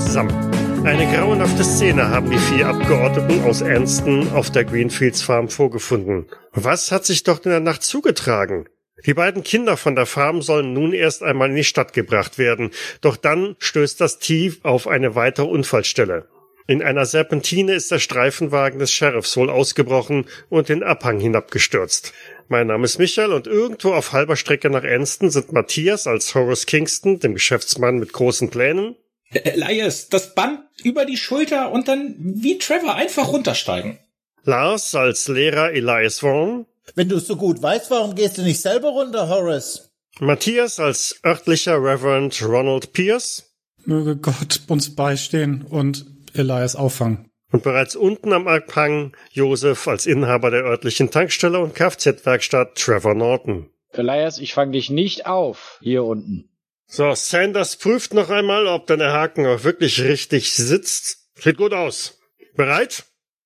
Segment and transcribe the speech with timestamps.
[0.00, 0.84] Zusammen.
[0.84, 6.26] Eine grauenhafte Szene haben die vier Abgeordneten aus Ernsten auf der Greenfields Farm vorgefunden.
[6.52, 8.66] Was hat sich dort in der Nacht zugetragen?
[9.06, 12.70] Die beiden Kinder von der Farm sollen nun erst einmal in die Stadt gebracht werden,
[13.02, 16.26] doch dann stößt das Team auf eine weitere Unfallstelle.
[16.66, 22.12] In einer Serpentine ist der Streifenwagen des Sheriffs wohl ausgebrochen und den Abhang hinabgestürzt.
[22.48, 26.66] Mein Name ist Michael und irgendwo auf halber Strecke nach Ernsten sind Matthias als Horace
[26.66, 28.96] Kingston, dem Geschäftsmann mit großen Plänen.
[29.32, 33.98] Elias, das Band über die Schulter und dann wie Trevor einfach runtersteigen.
[34.44, 36.66] Lars als Lehrer Elias Vaughn.
[36.94, 39.92] Wenn du es so gut weißt, warum gehst du nicht selber runter, Horace?
[40.18, 43.54] Matthias als örtlicher Reverend Ronald Pierce.
[43.84, 47.30] Möge Gott uns beistehen und Elias auffangen.
[47.52, 53.70] Und bereits unten am Abhang Josef als Inhaber der örtlichen Tankstelle und Kfz-Werkstatt Trevor Norton.
[53.92, 56.49] Elias, ich fange dich nicht auf, hier unten.
[56.92, 61.18] So, Sanders prüft noch einmal, ob deine Haken auch wirklich richtig sitzt.
[61.36, 62.18] Sieht gut aus.
[62.56, 63.04] Bereit?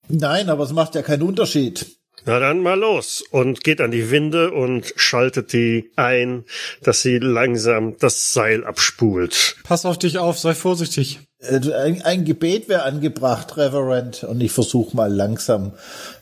[0.09, 1.87] Nein, aber es macht ja keinen Unterschied.
[2.25, 6.45] Na dann mal los und geht an die Winde und schaltet die ein,
[6.83, 9.57] dass sie langsam das Seil abspult.
[9.63, 11.21] Pass auf dich auf, sei vorsichtig.
[11.41, 15.75] Äh, Ein, ein Gebet wäre angebracht, Reverend, und ich versuche mal langsam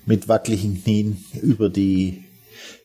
[0.04, 2.24] mit wackeligen Knien über die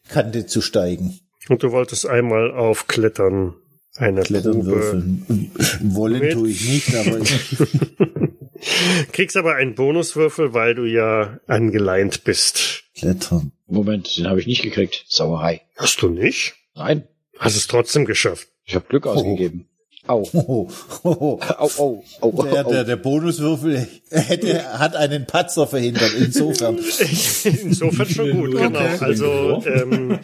[0.10, 1.20] Kante zu steigen.
[1.50, 3.56] Und du wolltest einmal aufklettern.
[3.98, 4.68] Eine Klettern Grube.
[4.68, 5.52] würfeln.
[5.82, 7.58] Wollen Mit- tue ich nicht, aber ich,
[9.12, 12.84] Kriegst aber einen Bonuswürfel, weil du ja angeleint bist.
[12.96, 13.52] klettern.
[13.68, 15.06] Moment, den habe ich nicht gekriegt.
[15.08, 15.62] Sauerei.
[15.76, 16.56] Hast du nicht?
[16.76, 17.04] Nein,
[17.40, 18.48] Hast es trotzdem geschafft.
[18.66, 19.68] ich habe Glück ausgegeben.
[20.08, 20.24] Au.
[20.34, 20.68] Oh,
[21.04, 21.40] oh, oh.
[21.58, 22.72] Au, au, au, Der, au.
[22.72, 26.78] der, der Bonuswürfel hätte, hat einen Patzer verhindert, insofern.
[27.44, 28.68] Insofern schon gut, Okay.
[28.68, 28.80] genau.
[29.00, 30.20] Also ähm,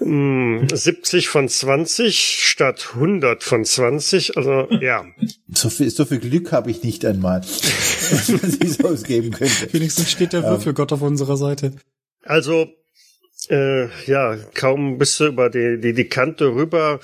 [0.00, 4.36] mh, 70 von 20 statt 100 von 20.
[4.36, 5.04] Also ja,
[5.52, 7.40] So viel, so viel Glück habe ich nicht einmal,
[8.10, 9.72] dass man es ausgeben könnte.
[9.72, 11.72] Wenigstens steht der Würfelgott auf unserer Seite.
[12.24, 12.66] also
[13.48, 16.98] äh, ja, kaum bist du über die, die, die Kante rüber,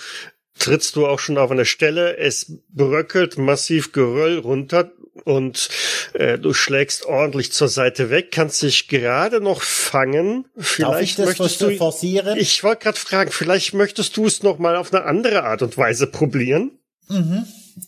[0.58, 2.16] trittst du auch schon auf eine Stelle.
[2.16, 4.92] Es bröckelt massiv Geröll runter
[5.24, 5.68] und
[6.14, 10.46] äh, du schlägst ordentlich zur Seite weg, kannst dich gerade noch fangen.
[10.56, 12.38] Vielleicht Darf ich das möchtest du forcieren?
[12.38, 15.76] Ich wollte gerade fragen, vielleicht möchtest du es noch mal auf eine andere Art und
[15.76, 16.72] Weise probieren?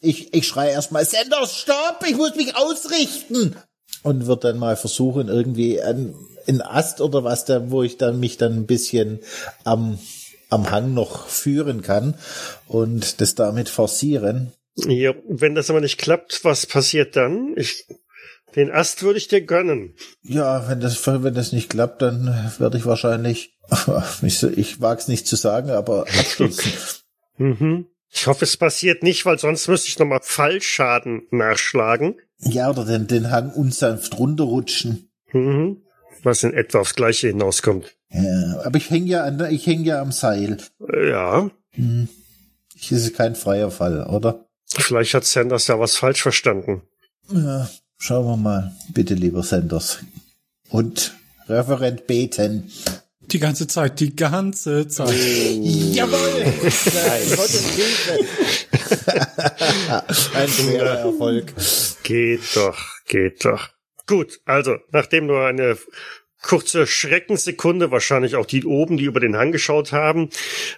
[0.01, 3.57] Ich, ich schreie erstmal, Sanders, stopp, ich muss mich ausrichten.
[4.03, 6.15] Und wird dann mal versuchen, irgendwie ein,
[6.47, 9.21] ein Ast oder was da, wo ich dann mich dann ein bisschen
[9.65, 9.99] am,
[10.55, 12.15] am Hang noch führen kann
[12.67, 14.53] und das damit forcieren.
[14.77, 17.55] Ja, wenn das aber nicht klappt, was passiert dann?
[17.57, 17.87] Ich,
[18.57, 19.95] den Ast würde ich dir gönnen.
[20.23, 22.27] Ja, wenn das, wenn das nicht klappt, dann
[22.59, 23.57] werde ich wahrscheinlich,
[24.23, 26.73] ich, ich wag's nicht zu sagen, aber abstürzen.
[27.37, 27.89] Mhm.
[28.11, 32.15] Ich hoffe, es passiert nicht, weil sonst müsste ich nochmal Fallschaden nachschlagen.
[32.39, 35.11] ja, oder den, den Hang unsanft runterrutschen.
[35.33, 35.83] Mhm.
[36.25, 37.95] Was in etwa aufs Gleiche hinauskommt.
[38.11, 40.57] Ja, aber ich hänge ja an, der- ich hänge ja am Seil.
[40.93, 44.47] Äh, Ja, Das ist kein freier Fall, oder?
[44.77, 46.83] vielleicht hat Sanders ja was falsch verstanden.
[47.31, 47.69] Ja,
[47.99, 48.75] schauen wir mal.
[48.93, 49.99] Bitte, lieber Sanders.
[50.71, 51.15] Und
[51.49, 52.71] Referent beten.
[53.21, 55.15] Die ganze Zeit, die ganze Zeit.
[55.15, 56.45] Jawohl!
[57.37, 58.19] Gottes Hilfe!
[60.35, 61.55] Ein schwerer Erfolg.
[62.03, 63.69] Geht doch, geht doch.
[64.07, 65.79] Gut, also, nachdem du eine
[66.45, 70.29] kurze Schreckenssekunde, wahrscheinlich auch die oben, die über den Hang geschaut haben,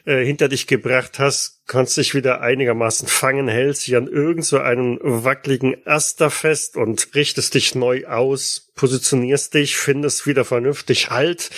[0.05, 4.59] äh, hinter dich gebracht hast, kannst dich wieder einigermaßen fangen, hältst dich an irgend so
[4.61, 11.51] einem wackeligen Aster fest und richtest dich neu aus, positionierst dich, findest wieder vernünftig Halt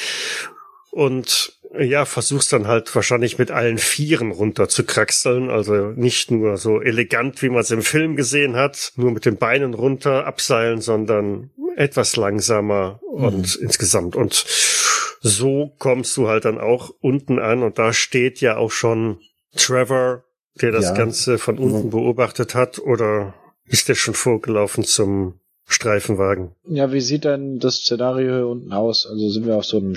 [0.90, 5.50] und ja, versuchst dann halt wahrscheinlich mit allen Vieren runter zu kraxeln.
[5.50, 9.36] Also nicht nur so elegant, wie man es im Film gesehen hat, nur mit den
[9.36, 14.16] Beinen runter abseilen, sondern etwas langsamer und insgesamt.
[14.16, 14.44] Und
[15.20, 19.18] so kommst du halt dann auch unten an und da steht ja auch schon
[19.56, 20.24] Trevor,
[20.60, 20.94] der das Ja.
[20.94, 26.52] Ganze von unten beobachtet hat oder ist der schon vorgelaufen zum Streifenwagen?
[26.64, 29.06] Ja, wie sieht denn das Szenario hier unten aus?
[29.06, 29.94] Also sind wir auf so einem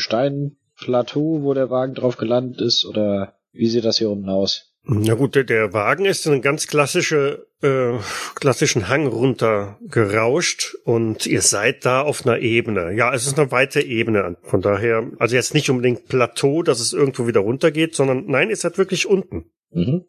[0.82, 4.68] Steinplateau, wo der Wagen drauf gelandet ist, oder wie sieht das hier unten aus?
[4.84, 8.00] Na gut, der, der Wagen ist in einen ganz klassische, äh,
[8.34, 12.92] klassischen Hang runter gerauscht und ihr seid da auf einer Ebene.
[12.94, 14.38] Ja, es ist eine weite Ebene.
[14.42, 18.56] Von daher, also jetzt nicht unbedingt Plateau, dass es irgendwo wieder runtergeht, sondern nein, ihr
[18.56, 19.52] seid wirklich unten.
[19.70, 20.06] Mhm.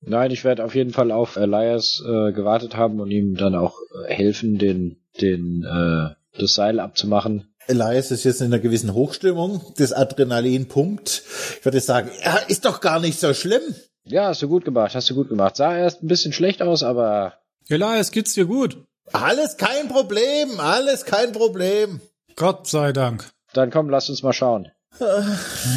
[0.00, 3.78] Nein, ich werde auf jeden Fall auf Elias äh, gewartet haben und ihm dann auch
[4.08, 7.54] äh, helfen, den, den, äh, das Seil abzumachen.
[7.66, 9.60] Elias ist jetzt in einer gewissen Hochstimmung.
[9.76, 11.22] Das Adrenalin pumpt.
[11.58, 13.62] Ich würde sagen, ja, ist doch gar nicht so schlimm.
[14.04, 15.56] Ja, hast du gut gemacht, hast du gut gemacht.
[15.56, 17.34] Sah erst ein bisschen schlecht aus, aber
[17.68, 18.78] Elias, geht's dir gut?
[19.12, 22.00] Alles kein Problem, alles kein Problem.
[22.36, 23.28] Gott sei Dank.
[23.52, 24.70] Dann komm, lass uns mal schauen.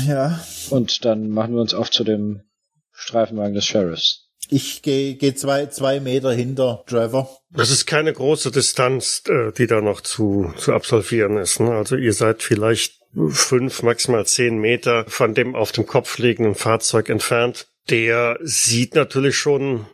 [0.08, 0.40] Ja,
[0.70, 2.42] Und dann machen wir uns auf zu dem
[2.92, 4.29] Streifenwagen des Sheriffs.
[4.50, 7.30] Ich gehe geh zwei, zwei Meter hinter Trevor.
[7.52, 11.60] Das ist keine große Distanz, äh, die da noch zu, zu absolvieren ist.
[11.60, 11.72] Ne?
[11.72, 13.00] Also ihr seid vielleicht
[13.30, 17.68] fünf, maximal zehn Meter von dem auf dem Kopf liegenden Fahrzeug entfernt.
[17.90, 19.86] Der sieht natürlich schon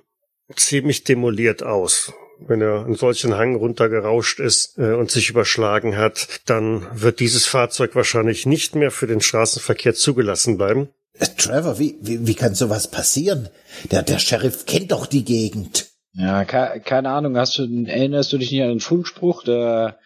[0.55, 2.13] ziemlich demoliert aus.
[2.39, 7.45] Wenn er einen solchen Hang runtergerauscht ist äh, und sich überschlagen hat, dann wird dieses
[7.45, 10.89] Fahrzeug wahrscheinlich nicht mehr für den Straßenverkehr zugelassen bleiben.
[11.19, 13.49] Äh, Trevor, wie, wie, wie kann sowas passieren?
[13.91, 15.87] Der, der Sheriff kennt doch die Gegend.
[16.13, 19.43] Ja, ke keine Ahnung, hast du, erinnerst du dich nicht an den Funkspruch?
[19.43, 19.97] Der,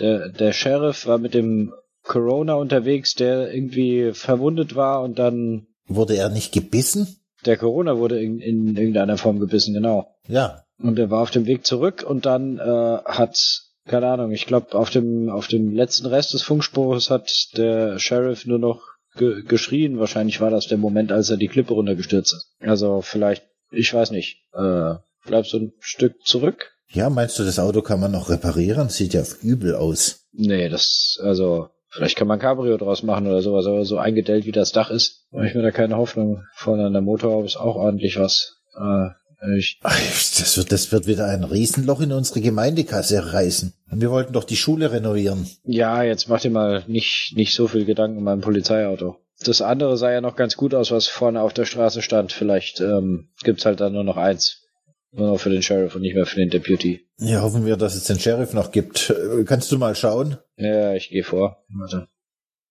[0.00, 1.72] der, der Sheriff war mit dem
[2.02, 7.16] Corona unterwegs, der irgendwie verwundet war und dann Wurde er nicht gebissen?
[7.44, 10.14] der Corona wurde in, in irgendeiner Form gebissen, genau.
[10.28, 10.62] Ja.
[10.78, 13.36] Und er war auf dem Weg zurück und dann äh, hat,
[13.86, 18.46] keine Ahnung, ich glaube, auf dem, auf dem letzten Rest des Funkspruches hat der Sheriff
[18.46, 18.80] nur noch
[19.16, 19.98] ge geschrien.
[19.98, 22.52] Wahrscheinlich war das der Moment, als er die Klippe runtergestürzt ist.
[22.60, 24.94] Also vielleicht, ich weiß nicht, äh,
[25.24, 26.72] bleibst du ein Stück zurück?
[26.88, 28.90] Ja, meinst du, das Auto kann man noch reparieren?
[28.90, 30.26] Sieht ja übel aus.
[30.32, 34.52] Nee, das, also, vielleicht kann man Cabrio draus machen oder sowas, aber so eingedellt wie
[34.52, 36.44] das Dach ist, mache ich mir da keine Hoffnung.
[36.54, 38.58] Vorne an der Motorhaube ist auch ordentlich was.
[38.74, 39.08] Äh,
[39.82, 43.72] Ach, das wird, das wird wieder ein Riesenloch in unsere Gemeindekasse reißen.
[43.90, 45.48] Und wir wollten doch die Schule renovieren.
[45.64, 49.16] ja, jetzt mach dir mal nicht, nicht so viel Gedanken um mein Polizeiauto.
[49.44, 52.30] Das andere sah ja noch ganz gut aus, was vorne auf der Straße stand.
[52.32, 54.60] Vielleicht ähm, gibt's halt dann nur noch eins.
[55.10, 57.00] Nur noch für den Sheriff und nicht mehr für den Deputy.
[57.18, 59.10] Ja, hoffen wir, dass es den Sheriff noch gibt.
[59.10, 60.38] Äh, Kannst du mal schauen?
[60.56, 61.64] Ja, ich gehe vor.
[61.76, 62.06] Warte.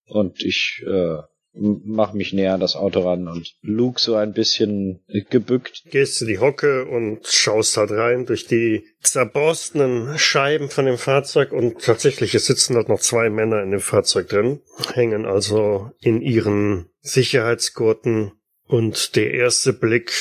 [0.08, 1.18] Und ich äh,
[1.54, 5.84] mach mich näher an das Auto ran und Luke so ein bisschen gebückt.
[5.90, 11.52] Gehst du die Hocke und schaust halt rein durch die zerborstenen Scheiben von dem Fahrzeug
[11.52, 14.62] und tatsächlich es sitzen dort noch zwei Männer in dem Fahrzeug drin,
[14.94, 18.32] hängen also in ihren Sicherheitsgurten
[18.68, 20.14] und der erste Blick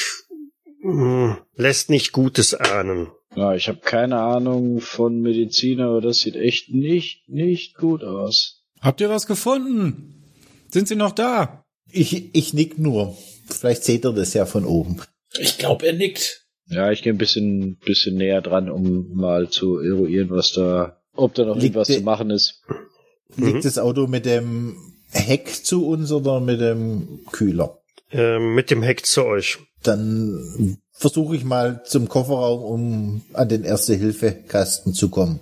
[0.82, 3.08] mh, lässt nicht Gutes ahnen.
[3.36, 8.64] Ja, ich habe keine Ahnung von Medizin, aber das sieht echt nicht, nicht gut aus.
[8.80, 10.19] Habt ihr was gefunden?
[10.72, 11.64] Sind sie noch da?
[11.90, 13.16] Ich, ich nick nur.
[13.48, 15.00] Vielleicht seht ihr das ja von oben.
[15.38, 16.46] Ich glaube, er nickt.
[16.68, 21.34] Ja, ich gehe ein bisschen, bisschen näher dran, um mal zu eruieren, was da, ob
[21.34, 22.62] da noch Liegt irgendwas zu machen ist.
[23.36, 24.76] Liegt das Auto mit dem
[25.10, 27.80] Heck zu uns oder mit dem Kühler?
[28.12, 29.58] Ähm, mit dem Heck zu euch.
[29.82, 35.40] Dann versuche ich mal zum Kofferraum, um an den Erste-Hilfe-Kasten zu kommen,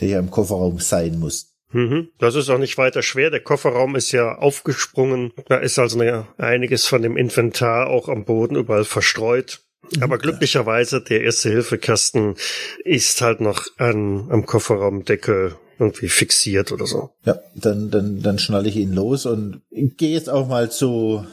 [0.00, 1.53] der ja im Kofferraum sein muss.
[1.74, 2.08] Mhm.
[2.18, 3.30] Das ist auch nicht weiter schwer.
[3.30, 5.32] Der Kofferraum ist ja aufgesprungen.
[5.48, 9.60] Da ist also eine, einiges von dem Inventar auch am Boden überall verstreut.
[10.00, 12.36] Aber glücklicherweise, der Erste-Hilfe-Kasten
[12.84, 17.10] ist halt noch an, am Kofferraumdeckel irgendwie fixiert oder so.
[17.24, 21.26] Ja, dann, dann, dann schnalle ich ihn los und gehe jetzt auch mal zu,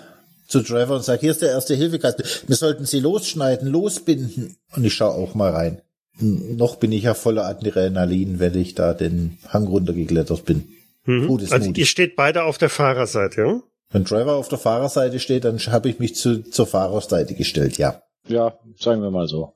[0.48, 2.26] zu Trevor und sage, hier ist der erste Hilfekasten.
[2.48, 4.58] Wir sollten sie losschneiden, losbinden.
[4.76, 5.82] Und ich schaue auch mal rein.
[6.20, 10.68] Noch bin ich ja voller Adrenalin, wenn ich da den Hang runtergeklettert bin.
[11.06, 11.28] Mhm.
[11.28, 11.78] Gutes Also Mut.
[11.78, 13.62] ihr steht beide auf der Fahrerseite, ja?
[13.92, 18.02] Wenn Trevor auf der Fahrerseite steht, dann habe ich mich zu, zur Fahrerseite gestellt, ja.
[18.28, 19.54] Ja, sagen wir mal so.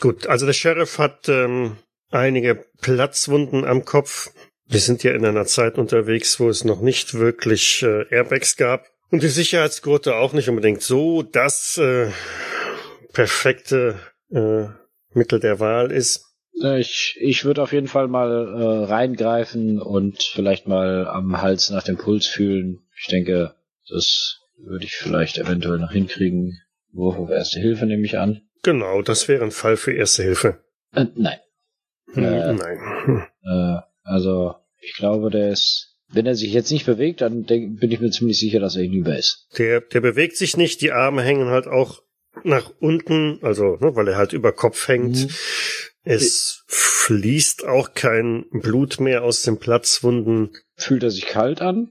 [0.00, 1.76] Gut, also der Sheriff hat ähm,
[2.10, 4.30] einige Platzwunden am Kopf.
[4.66, 8.86] Wir sind ja in einer Zeit unterwegs, wo es noch nicht wirklich äh, Airbags gab.
[9.10, 12.10] Und die Sicherheitsgurte auch nicht unbedingt so das äh,
[13.12, 13.98] perfekte
[14.30, 14.64] äh,
[15.14, 16.26] Mittel der Wahl ist.
[16.62, 21.70] Äh, Ich, ich würde auf jeden Fall mal äh, reingreifen und vielleicht mal am Hals
[21.70, 22.86] nach dem Puls fühlen.
[23.00, 23.54] Ich denke,
[23.88, 26.58] das würde ich vielleicht eventuell noch hinkriegen.
[26.92, 28.42] Wurf auf Erste Hilfe nehme ich an.
[28.62, 30.64] Genau, das wäre ein Fall für Erste Hilfe.
[30.92, 31.38] Äh, nein.
[32.12, 32.52] Hm, Äh.
[32.52, 33.26] Nein.
[33.44, 35.90] Äh, also, ich glaube, der ist.
[36.12, 38.82] Wenn er sich jetzt nicht bewegt, dann denk, bin ich mir ziemlich sicher, dass er
[38.82, 39.48] hinüber ist.
[39.58, 42.02] Der, der bewegt sich nicht, die Arme hängen halt auch
[42.42, 45.16] nach unten, also ne, weil er halt über Kopf hängt.
[45.24, 45.30] Mhm.
[46.06, 50.50] Es fließt auch kein Blut mehr aus den Platzwunden.
[50.76, 51.90] Fühlt er sich kalt an?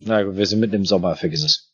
[0.00, 1.66] Na gut, wir sind mitten im Sommer, vergiss es.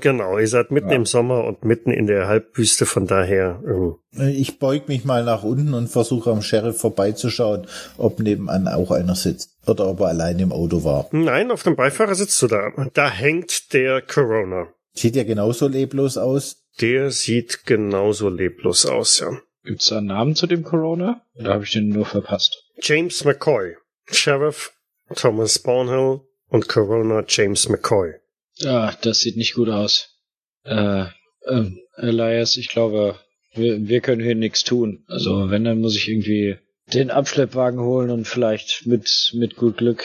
[0.00, 0.96] Genau, ihr seid mitten Ja.
[0.96, 3.60] im Sommer und mitten in der Halbwüste, von daher.
[3.66, 3.96] Ähm,
[4.28, 7.66] Ich beug mich mal nach unten und versuche am Sheriff vorbeizuschauen,
[7.96, 9.56] ob nebenan auch einer sitzt.
[9.66, 11.08] Oder ob er allein im Auto war.
[11.12, 12.70] nein, auf dem Beifahrer sitzt du da.
[12.94, 14.68] Da hängt der Corona.
[15.00, 16.62] Sieht ja genauso leblos aus.
[16.80, 19.30] Der sieht genauso leblos aus, ja.
[19.64, 21.22] Gibt's da einen Namen zu dem Corona?
[21.36, 22.64] Oder habe ich den nur verpasst?
[22.82, 23.76] James McCoy.
[24.10, 24.72] Sheriff
[25.16, 28.12] Thomas Barnhill und Corona James McCoy.
[28.56, 30.18] Ja, das sieht nicht gut aus.
[30.64, 31.06] Äh,
[31.46, 33.18] ähm, Elias, ich glaube,
[33.54, 35.04] Wir, wir können hier nichts tun.
[35.08, 36.58] Also wenn, dann muss ich irgendwie
[36.92, 40.04] den Abschleppwagen holen und vielleicht mit, mit gut Glück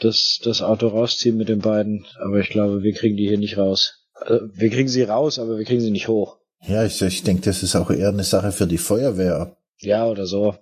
[0.00, 2.06] das, das Auto rausziehen mit den beiden.
[2.20, 3.97] Aber ich glaube, wir kriegen die hier nicht raus.
[4.20, 6.38] Also, wir kriegen sie raus, aber wir kriegen sie nicht hoch.
[6.66, 9.56] Ja, ich, ich denke, das ist auch eher eine Sache für die Feuerwehr.
[9.78, 10.56] Ja, oder so.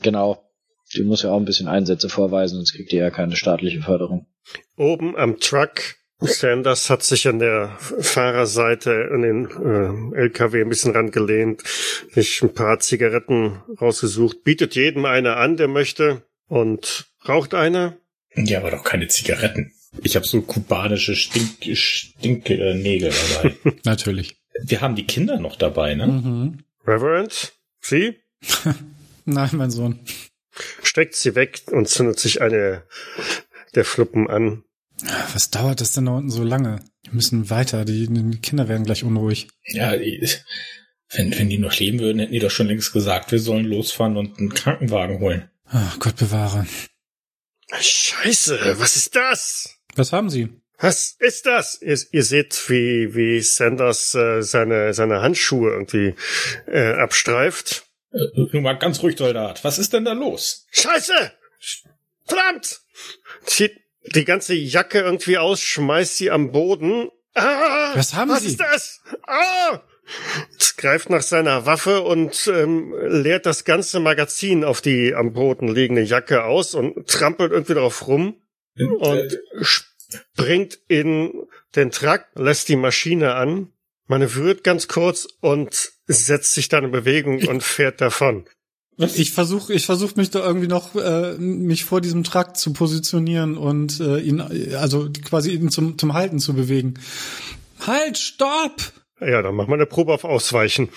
[0.00, 0.42] Genau.
[0.94, 4.26] Die muss ja auch ein bisschen Einsätze vorweisen, sonst kriegt die ja keine staatliche Förderung.
[4.76, 10.92] Oben am Truck, Sanders hat sich an der Fahrerseite an den äh, LKW ein bisschen
[10.92, 11.62] rangelehnt,
[12.10, 17.96] sich ein paar Zigaretten rausgesucht, bietet jedem eine an, der möchte, und raucht eine.
[18.34, 19.72] Ja, aber doch keine Zigaretten.
[20.00, 23.56] Ich habe so kubanische Stink Stinknägel dabei.
[23.84, 24.36] Natürlich.
[24.64, 26.06] Wir haben die Kinder noch dabei, ne?
[26.06, 26.58] Mhm.
[26.86, 28.16] Reverend, Sie?
[29.24, 30.00] Nein, mein Sohn.
[30.82, 32.82] steckt sie weg und zündet sich eine
[33.74, 34.64] der Fluppen an.
[35.32, 36.80] Was dauert das denn da unten so lange?
[37.04, 39.48] Wir müssen weiter, die, die Kinder werden gleich unruhig.
[39.66, 40.28] Ja, die-
[41.14, 44.16] wenn, wenn die noch leben würden, hätten die doch schon längst gesagt, wir sollen losfahren
[44.16, 45.50] und einen Krankenwagen holen.
[45.66, 46.66] Ach, Gott bewahre.
[47.80, 49.71] Scheiße, was ist das?
[49.96, 50.48] Was haben Sie?
[50.78, 51.80] Was ist das?
[51.80, 56.14] Ihr, ihr seht, wie, wie Sanders äh, seine, seine Handschuhe irgendwie
[56.66, 57.86] äh, abstreift.
[58.12, 59.62] Äh, nun mal ganz ruhig, Soldat.
[59.64, 60.66] Was ist denn da los?
[60.72, 61.32] Scheiße!
[62.26, 62.80] Verdammt!
[63.44, 63.78] Zieht
[64.14, 67.08] die ganze Jacke irgendwie aus, schmeißt sie am Boden.
[67.34, 68.48] Ah, Was haben was Sie?
[68.48, 69.00] ist das?
[69.26, 69.80] Ah!
[70.76, 76.02] Greift nach seiner Waffe und ähm, leert das ganze Magazin auf die am Boden liegende
[76.02, 78.42] Jacke aus und trampelt irgendwie drauf rum
[78.78, 81.32] und springt in
[81.76, 83.68] den Truck, lässt die Maschine an,
[84.06, 88.44] manövriert ganz kurz und setzt sich dann in Bewegung und fährt davon.
[88.98, 93.56] Ich versuche, ich versuche mich da irgendwie noch äh, mich vor diesem Trakt zu positionieren
[93.56, 94.40] und äh, ihn,
[94.76, 96.94] also quasi ihn zum zum Halten zu bewegen.
[97.86, 98.92] Halt, stopp!
[99.18, 100.88] Ja, dann machen wir eine Probe auf Ausweichen.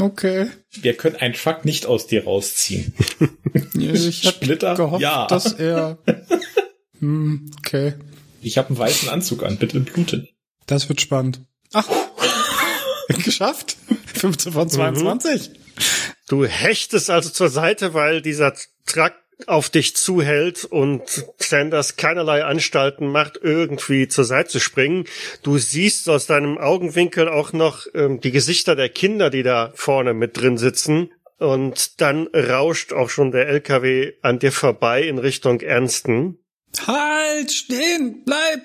[0.00, 0.48] Okay.
[0.72, 2.92] Wir können einen Truck nicht aus dir rausziehen.
[3.78, 4.74] Ich hab Splitter?
[4.74, 5.26] gehofft, Ja.
[5.26, 5.98] dass er.
[7.00, 7.94] Hm, okay,
[8.42, 10.28] Ich habe einen weißen Anzug an, bitte bluten.
[10.66, 11.40] das wird spannend.
[11.72, 11.88] Ach,
[13.24, 13.76] geschafft.
[14.14, 15.50] 15 von 22.
[16.28, 18.54] Du hechtest also zur Seite, weil dieser
[18.86, 19.12] Truck
[19.46, 21.02] auf dich zuhält und
[21.38, 25.04] Sanders keinerlei Anstalten macht, irgendwie zur Seite zu springen.
[25.42, 30.14] Du siehst aus deinem Augenwinkel auch noch ähm, die Gesichter der Kinder, die da vorne
[30.14, 31.10] mit drin sitzen.
[31.38, 36.38] Und dann rauscht auch schon der LKW an dir vorbei in Richtung Ernsten.
[36.86, 38.62] Halt, stehen, bleib,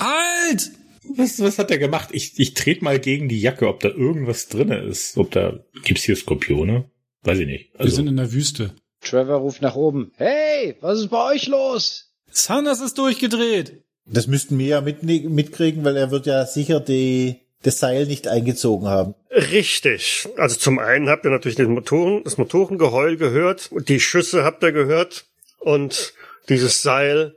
[0.00, 0.72] halt!
[1.16, 2.08] Was, was hat er gemacht?
[2.12, 5.16] Ich, ich trete mal gegen die Jacke, ob da irgendwas drinne ist.
[5.16, 6.90] Ob da gibt's hier Skorpione?
[7.22, 7.72] Weiß ich nicht.
[7.74, 8.74] Wir Also, sind in der Wüste.
[9.00, 10.12] Trevor ruft nach oben.
[10.16, 12.12] Hey, was ist bei euch los?
[12.30, 13.82] Sanders ist durchgedreht.
[14.06, 18.26] Das müssten wir ja mit, mitkriegen, weil er wird ja sicher die, das Seil nicht
[18.28, 19.14] eingezogen haben.
[19.30, 20.28] Richtig.
[20.36, 24.72] Also zum einen habt ihr natürlich den Motoren, das Motorengeheul gehört, die Schüsse habt ihr
[24.72, 25.26] gehört
[25.60, 26.14] und
[26.48, 27.36] dieses Seil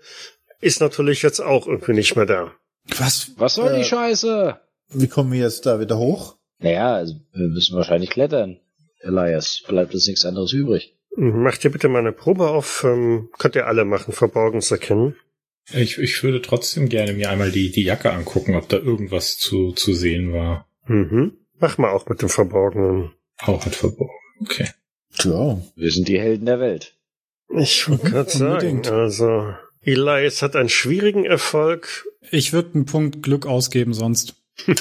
[0.62, 2.52] ist natürlich jetzt auch irgendwie nicht mehr da.
[2.98, 3.32] Was?
[3.38, 3.78] Was soll Äh.
[3.80, 4.60] die Scheiße?
[4.90, 6.36] Wie kommen wir jetzt da wieder hoch?
[6.60, 8.60] Naja, also wir müssen wahrscheinlich klettern.
[9.00, 10.96] Elias, bleibt uns nichts anderes übrig.
[11.18, 15.16] Macht ihr bitte mal eine Probe auf, ähm, könnt ihr alle machen, Verborgenes erkennen.
[15.72, 19.72] ich, ich würde trotzdem gerne mir einmal die, die Jacke angucken, ob da irgendwas zu,
[19.72, 20.68] zu sehen war.
[20.88, 21.38] Mhm.
[21.58, 23.12] Mach mal auch mit dem Verborgenen.
[23.40, 24.14] Auch mit verborgen.
[24.42, 24.70] Okay.
[25.18, 26.95] Tja, Wir sind die Helden der Welt.
[27.50, 32.06] Ich wollte gerade sagen, also Elias hat einen schwierigen Erfolg.
[32.32, 34.36] Ich würde einen Punkt Glück ausgeben sonst.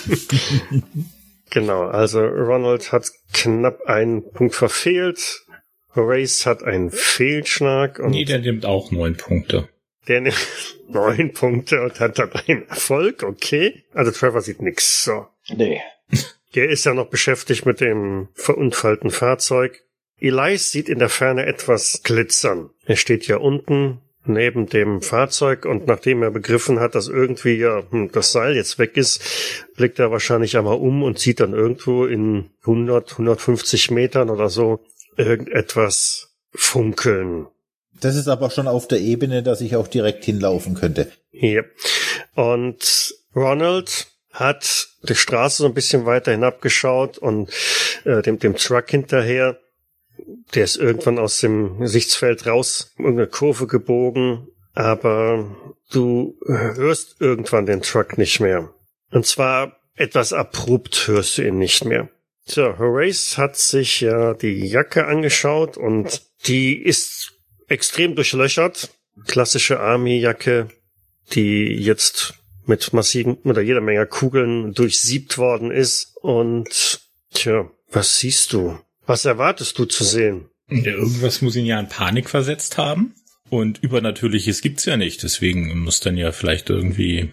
[1.51, 5.45] Genau, also Ronald hat knapp einen Punkt verfehlt.
[5.95, 9.69] Horace hat einen Fehlschlag und Nee, der nimmt auch neun Punkte.
[10.09, 10.37] Der nimmt
[10.89, 13.85] neun Punkte und hat dann einen Erfolg, okay.
[13.93, 15.05] Also Trevor sieht nix.
[15.05, 15.29] So.
[15.55, 15.81] Nee.
[16.57, 19.85] Der ist ja noch beschäftigt mit dem verunfallten Fahrzeug.
[20.25, 22.71] Elias sieht in der Ferne etwas glitzern.
[22.87, 27.83] Er steht ja unten neben dem Fahrzeug und nachdem er begriffen hat, dass irgendwie ja
[27.91, 29.21] hm, das Seil jetzt weg ist,
[29.77, 34.81] blickt er wahrscheinlich einmal um und sieht dann irgendwo in 100, 150 Metern oder so
[35.17, 37.47] irgendetwas funkeln.
[38.01, 41.13] das ist aber schon auf der Ebene, dass ich auch direkt hinlaufen könnte.
[41.31, 41.67] Hier.
[42.35, 47.51] Und Ronald hat die Straße so ein bisschen weiter hinabgeschaut und
[48.05, 49.59] äh, dem, dem Truck hinterher.
[50.55, 55.57] Der ist irgendwann aus dem Sichtfeld raus, irgendeine Kurve gebogen, aber
[55.91, 58.73] du hörst irgendwann den Truck nicht mehr.
[59.11, 62.09] Und zwar etwas abrupt hörst du ihn nicht mehr.
[62.47, 67.33] So, Horace hat sich ja die Jacke angeschaut und die ist
[67.69, 68.91] extrem durchlöchert.
[69.27, 70.69] Klassische Army-Jacke,
[71.33, 72.35] die jetzt
[72.67, 76.17] mit massiven oder jeder Menge Kugeln durchsiebt worden ist.
[76.21, 77.01] Und
[77.33, 78.79] tja, Was siehst du?
[79.07, 80.49] Was erwartest du zu sehen?
[80.69, 83.15] Irgendwas muss ihn ja in Panik versetzt haben.
[83.51, 85.23] Und Übernatürliches gibt's ja nicht.
[85.23, 87.33] Deswegen muss dann ja vielleicht irgendwie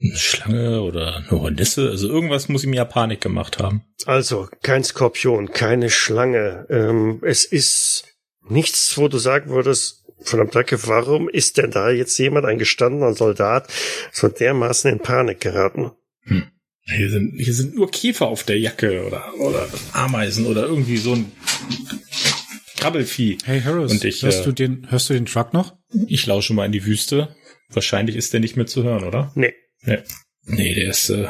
[0.00, 1.90] eine Schlange oder eine Hornisse.
[1.90, 3.82] Also irgendwas muss ihm ja Panik gemacht haben.
[4.06, 6.66] Also, kein Skorpion, keine Schlange.
[6.70, 8.04] Ähm, es ist
[8.48, 13.14] nichts, wo du sagen würdest, verdammt Danke, warum ist denn da jetzt jemand, ein gestandener
[13.14, 13.68] Soldat,
[14.12, 15.92] so dermaßen in Panik geraten?
[16.22, 16.50] Hm.
[16.94, 21.14] Hier sind, hier sind nur Käfer auf der Jacke oder, oder Ameisen oder irgendwie so
[21.14, 21.30] ein
[22.76, 23.38] Krabbelvieh.
[23.44, 25.76] Hey Harris, Und ich, hörst, äh, du den, hörst du den Truck noch?
[26.06, 27.34] Ich lausche mal in die Wüste.
[27.70, 29.32] Wahrscheinlich ist der nicht mehr zu hören, oder?
[29.34, 29.52] Nee.
[29.82, 29.98] Nee,
[30.44, 31.28] nee der ist äh,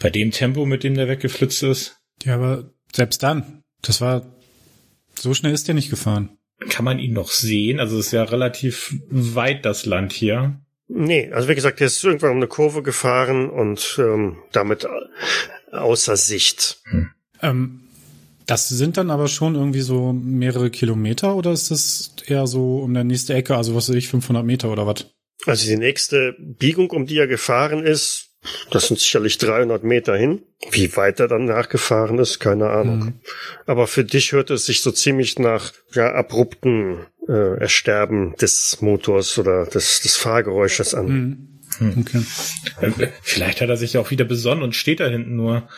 [0.00, 4.36] bei dem Tempo, mit dem der weggeflitzt ist, Ja, aber selbst dann, das war,
[5.14, 6.36] so schnell ist der nicht gefahren.
[6.68, 7.80] kann man ihn noch sehen.
[7.80, 10.60] Also es ist ja relativ weit das Land hier.
[10.94, 14.86] Nee, also wie gesagt, der ist irgendwann um eine Kurve gefahren und ähm, damit
[15.70, 16.82] außer Sicht.
[17.40, 17.80] Ähm,
[18.46, 22.92] das sind dann aber schon irgendwie so mehrere Kilometer oder ist das eher so um
[22.92, 25.06] der nächste Ecke, also was weiß ich, 500 Meter oder was?
[25.46, 28.32] Also die nächste Biegung, um die er gefahren ist,
[28.70, 30.42] das sind sicherlich 300 Meter hin.
[30.70, 32.98] Wie weit er dann nachgefahren ist, keine Ahnung.
[32.98, 33.20] Mhm.
[33.66, 39.38] Aber für dich hört es sich so ziemlich nach ja, abrupten äh, Ersterben des Motors
[39.38, 41.06] oder des, des Fahrgeräusches an.
[41.08, 41.48] Mhm.
[42.00, 42.22] Okay.
[42.80, 45.68] Äh, Vielleicht hat er sich ja auch wieder besonnen und steht da hinten nur.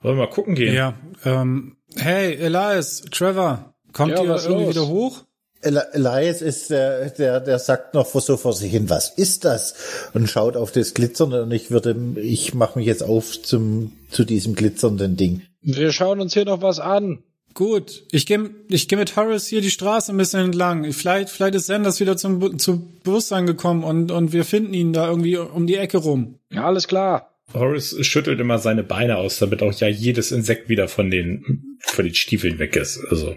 [0.00, 0.74] Wollen wir mal gucken gehen?
[0.74, 0.94] Ja,
[1.24, 4.74] ähm, hey, Elias, Trevor, kommt Ja, ihr was irgendwie los?
[4.74, 5.24] wieder hoch?
[5.60, 9.74] Eli- Elias ist der, der, der sagt noch so vor sich hin, was ist das?
[10.12, 14.24] Und schaut auf das Glitzernde und ich würde, ich mache mich jetzt auf zum, zu
[14.24, 15.42] diesem glitzernden Ding.
[15.60, 17.22] Wir schauen uns hier noch was an.
[17.54, 20.90] Gut, ich gehe ich geh mit Harris hier die Straße ein bisschen entlang.
[20.92, 24.92] Vielleicht, vielleicht ist Sanders wieder zum, Be- zu Bewusstsein gekommen und, und wir finden ihn
[24.92, 26.38] da irgendwie um die Ecke rum.
[26.50, 27.28] Ja, alles klar.
[27.52, 32.04] Horace schüttelt immer seine Beine aus, damit auch ja jedes Insekt wieder von den, von
[32.04, 33.04] den Stiefeln weg ist.
[33.10, 33.36] Also,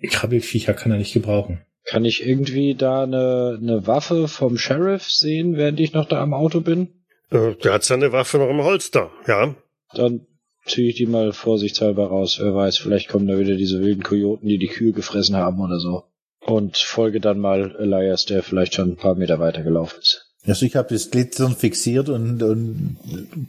[0.00, 1.62] die Krabbelfiecher kann er nicht gebrauchen.
[1.86, 6.32] Kann ich irgendwie da eine, eine Waffe vom Sheriff sehen, während ich noch da am
[6.32, 6.88] Auto bin?
[7.30, 9.54] Äh, der hat seine Waffe noch im Holster, ja.
[9.94, 10.26] Dann
[10.66, 12.38] ziehe ich die mal vorsichtshalber raus.
[12.40, 15.78] Wer weiß, vielleicht kommen da wieder diese wilden Kojoten, die die Kühe gefressen haben oder
[15.78, 16.04] so.
[16.40, 20.30] Und folge dann mal Elias, der vielleicht schon ein paar Meter weiter gelaufen ist.
[20.46, 22.98] Also ich habe das Glitzern fixiert und, und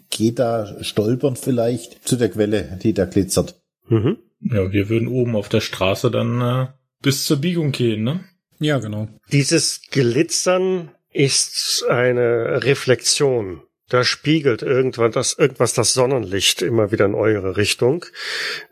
[0.10, 3.62] gehe da stolpern vielleicht zu der Quelle, die da glitzert.
[3.90, 4.18] Mhm.
[4.40, 6.68] Ja, wir würden oben auf der Straße dann äh,
[7.02, 8.24] bis zur Biegung gehen, ne?
[8.60, 9.10] Ja, genau.
[9.32, 13.62] Dieses Glitzern ist eine Reflexion.
[13.88, 18.06] Da spiegelt irgendwann das, irgendwas das Sonnenlicht immer wieder in eure Richtung.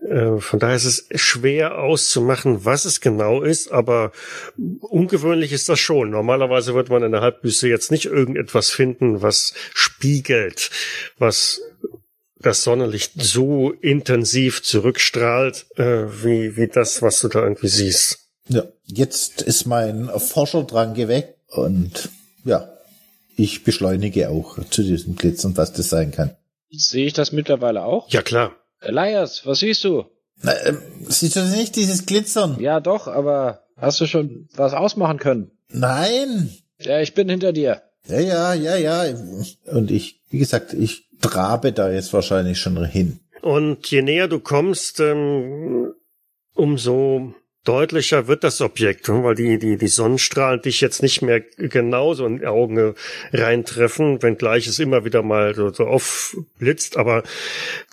[0.08, 4.12] Äh, von daher ist es schwer auszumachen, was es genau ist, aber
[4.80, 6.10] ungewöhnlich ist das schon.
[6.10, 10.72] Normalerweise wird man in der Halbwüste jetzt nicht irgendetwas finden, was spiegelt,
[11.20, 11.62] was
[12.40, 18.20] das Sonnenlicht so intensiv zurückstrahlt, äh, wie, wie das, was du da irgendwie siehst.
[18.50, 22.10] Ja, jetzt ist mein Forscherdrang geweckt und
[22.44, 22.73] ja,
[23.36, 26.36] ich beschleunige auch zu diesem Glitzern, was das sein kann.
[26.70, 28.10] Sehe ich das mittlerweile auch?
[28.10, 28.56] Ja, klar.
[28.80, 30.06] Elias, was siehst du?
[30.42, 32.58] Na, ähm, siehst du das nicht, dieses Glitzern?
[32.60, 35.52] Ja, doch, aber hast du schon was ausmachen können?
[35.70, 36.52] Nein.
[36.80, 37.84] Ja, ich bin hinter dir.
[38.08, 39.16] Ja, ja, ja, ja.
[39.72, 43.20] Und ich, wie gesagt, ich trabe da jetzt wahrscheinlich schon hin.
[43.42, 45.94] Und je näher du kommst, ähm,
[46.54, 49.24] umso deutlicher wird das Objekt, ne?
[49.24, 52.96] weil die, die, die Sonnenstrahlen dich jetzt nicht mehr genauso in die Augen
[53.32, 57.24] reintreffen, wenngleich es immer wieder mal so, so aufblitzt, aber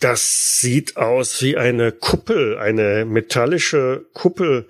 [0.01, 4.69] das sieht aus wie eine Kuppel, eine metallische Kuppel,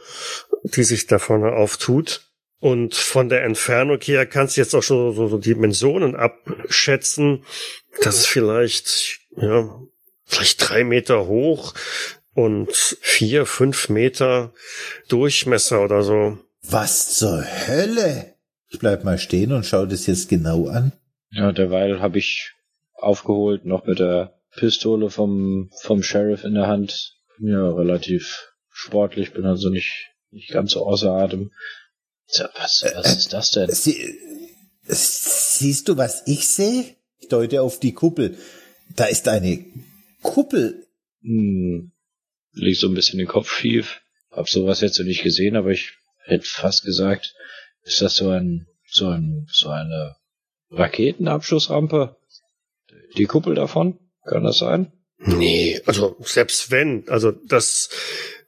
[0.65, 2.27] die sich da vorne auftut.
[2.59, 7.43] Und von der Entfernung her kannst du jetzt auch schon so, so Dimensionen abschätzen.
[8.03, 9.81] Das ist vielleicht, ja,
[10.27, 11.73] vielleicht drei Meter hoch
[12.35, 14.53] und vier, fünf Meter
[15.09, 16.39] Durchmesser oder so.
[16.63, 18.35] Was zur Hölle?
[18.69, 20.93] Ich bleib mal stehen und schau das jetzt genau an.
[21.31, 22.53] Ja, derweil habe ich
[22.95, 27.17] aufgeholt, noch mit der Pistole vom, vom Sheriff in der Hand.
[27.39, 31.51] Ja relativ sportlich, bin also nicht, nicht ganz so außer Atem.
[32.29, 33.71] Tja, was, was ist das denn?
[33.71, 34.19] Sie,
[34.83, 36.97] siehst du, was ich sehe?
[37.19, 38.37] Ich deute auf die Kuppel.
[38.95, 39.65] Da ist eine
[40.23, 40.87] Kuppel.
[41.23, 41.93] Hm,
[42.53, 44.01] leg so ein bisschen den Kopf schief.
[44.31, 45.93] Hab sowas jetzt noch nicht gesehen, aber ich
[46.25, 47.35] hätte fast gesagt,
[47.83, 50.17] ist das so ein, so ein, so eine
[50.71, 52.17] Raketenabschussrampe?
[53.17, 53.99] Die Kuppel davon?
[54.25, 54.93] Kann das sein?
[55.19, 57.91] Nee, also selbst wenn, also das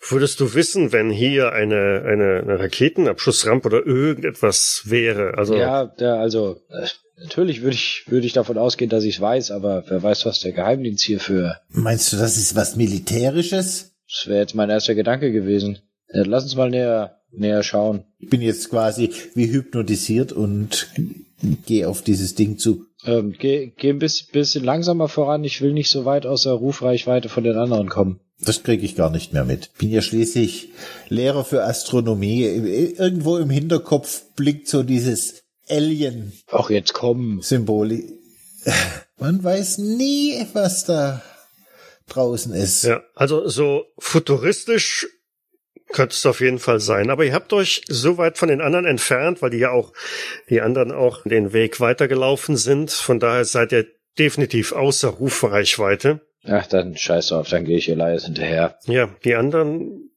[0.01, 5.37] würdest du wissen, wenn hier eine, eine, eine Raketenabschussrampe oder irgendetwas wäre.
[5.37, 6.87] Also Ja, der, also, äh,
[7.23, 10.41] Natürlich würde ich, würde ich davon ausgehen, dass ich es weiß, aber wer weiß, was
[10.41, 11.59] der Geheimdienst hier für.
[11.69, 13.92] Meinst du, das ist was Militärisches?
[14.13, 15.79] Das wäre jetzt mein erster Gedanke gewesen.
[16.13, 18.05] Ja, lass uns mal näher, näher schauen.
[18.19, 20.89] Ich bin jetzt quasi wie hypnotisiert und
[21.67, 22.87] gehe auf dieses Ding zu.
[23.05, 25.45] Ähm, geh, geh ein bisschen, bisschen langsamer voran.
[25.45, 28.21] Ich will nicht so weit außer Rufreichweite von den anderen kommen.
[28.45, 29.71] Das kriege ich gar nicht mehr mit.
[29.79, 30.71] Bin ja schließlich
[31.09, 32.43] Lehrer für Astronomie.
[32.43, 36.33] Irgendwo im Hinterkopf blickt so dieses Alien.
[36.51, 37.41] Ach, jetzt komm.
[37.41, 38.03] Symbol.
[39.19, 41.23] Man weiß nie, was da
[42.15, 42.85] draußen ist.
[42.85, 45.07] Ja, also so futuristisch
[45.93, 47.11] könnte es auf jeden Fall sein.
[47.11, 49.93] Aber ihr habt euch so weit von den anderen entfernt, weil die ja auch,
[50.49, 52.91] die anderen auch den Weg weitergelaufen sind.
[52.91, 53.87] Von daher seid ihr
[54.19, 56.21] definitiv außer Rufreichweite.
[56.45, 58.79] Ach, dann scheiß drauf, dann gehe ich Elias hinterher.
[58.87, 60.11] Ja, die anderen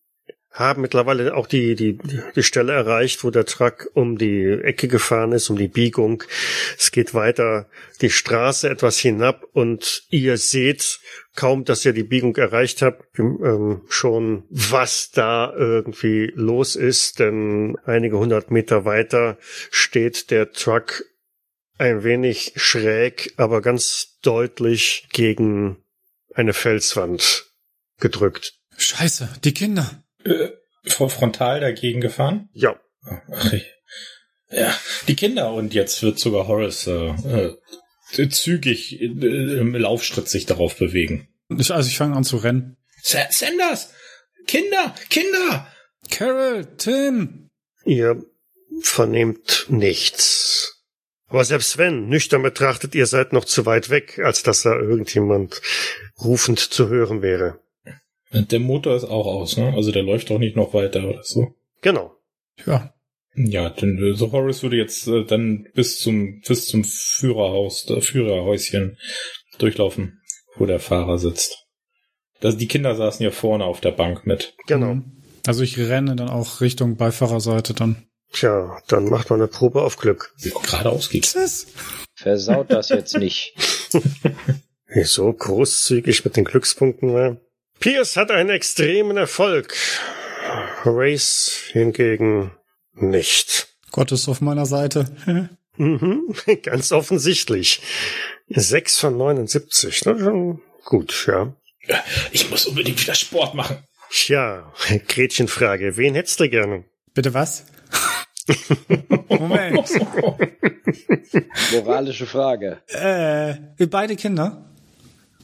[0.55, 1.99] haben mittlerweile auch die, die,
[2.33, 6.23] die Stelle erreicht, wo der Truck um die Ecke gefahren ist, um die Biegung.
[6.77, 7.67] Es geht weiter
[8.01, 10.99] die Straße etwas hinab und ihr seht
[11.35, 17.77] kaum, dass ihr die Biegung erreicht habt, ähm, schon was da irgendwie los ist, denn
[17.85, 19.37] einige hundert Meter weiter
[19.71, 21.03] steht der Truck
[21.77, 25.83] ein wenig schräg, aber ganz deutlich gegen
[26.33, 27.51] eine Felswand
[27.99, 28.53] gedrückt.
[28.77, 30.04] Scheiße, die Kinder.
[30.25, 30.49] Äh,
[30.87, 32.49] frontal dagegen gefahren?
[32.53, 32.79] Ja.
[33.31, 33.53] Ach,
[34.51, 34.73] ja,
[35.07, 37.53] die Kinder und jetzt wird sogar Horace äh,
[38.17, 41.27] äh, zügig äh, im Laufschritt sich darauf bewegen.
[41.49, 42.77] Ich, also ich fange an zu rennen.
[43.01, 43.93] Sanders!
[44.47, 44.95] Kinder!
[45.09, 45.67] Kinder!
[46.09, 46.65] Carol!
[46.77, 47.49] Tim!
[47.83, 48.23] Ihr
[48.81, 50.83] vernehmt nichts.
[51.27, 55.61] Aber selbst wenn, nüchtern betrachtet, ihr seid noch zu weit weg, als dass da irgendjemand
[56.19, 57.59] rufend zu hören wäre.
[58.31, 59.73] Der Motor ist auch aus, ne?
[59.75, 61.53] Also der läuft auch nicht noch weiter oder so.
[61.81, 62.15] Genau.
[62.65, 62.93] Ja.
[63.35, 67.99] Ja, denn äh, so Horace würde jetzt äh, dann bis zum bis zum Führerhaus, äh,
[68.01, 68.97] Führerhäuschen
[69.57, 70.21] durchlaufen,
[70.55, 71.65] wo der Fahrer sitzt.
[72.39, 74.55] Das, die Kinder saßen ja vorne auf der Bank mit.
[74.67, 75.01] Genau.
[75.45, 78.07] Also ich renne dann auch Richtung Beifahrerseite dann.
[78.31, 80.33] Tja, dann macht man eine Probe auf Glück.
[80.41, 81.33] Geradeaus geht's.
[81.33, 81.67] Das?
[82.15, 83.53] Versaut das jetzt nicht.
[85.03, 87.37] so großzügig mit den Glückspunkten war.
[87.79, 89.75] Pierce hat einen extremen Erfolg.
[90.85, 92.51] Race hingegen
[92.93, 93.67] nicht.
[93.91, 95.05] Gott ist auf meiner Seite.
[95.77, 97.81] mhm, ganz offensichtlich.
[98.49, 100.05] Sechs von 79.
[100.05, 101.55] Na, schon gut, ja.
[102.31, 103.77] Ich muss unbedingt wieder Sport machen.
[104.09, 104.71] Tja,
[105.07, 105.97] Gretchenfrage.
[105.97, 106.85] Wen hättest du gerne?
[107.13, 107.65] Bitte was?
[109.29, 109.75] Moment.
[111.71, 112.81] Moralische Frage.
[112.87, 114.74] Äh, beide Kinder?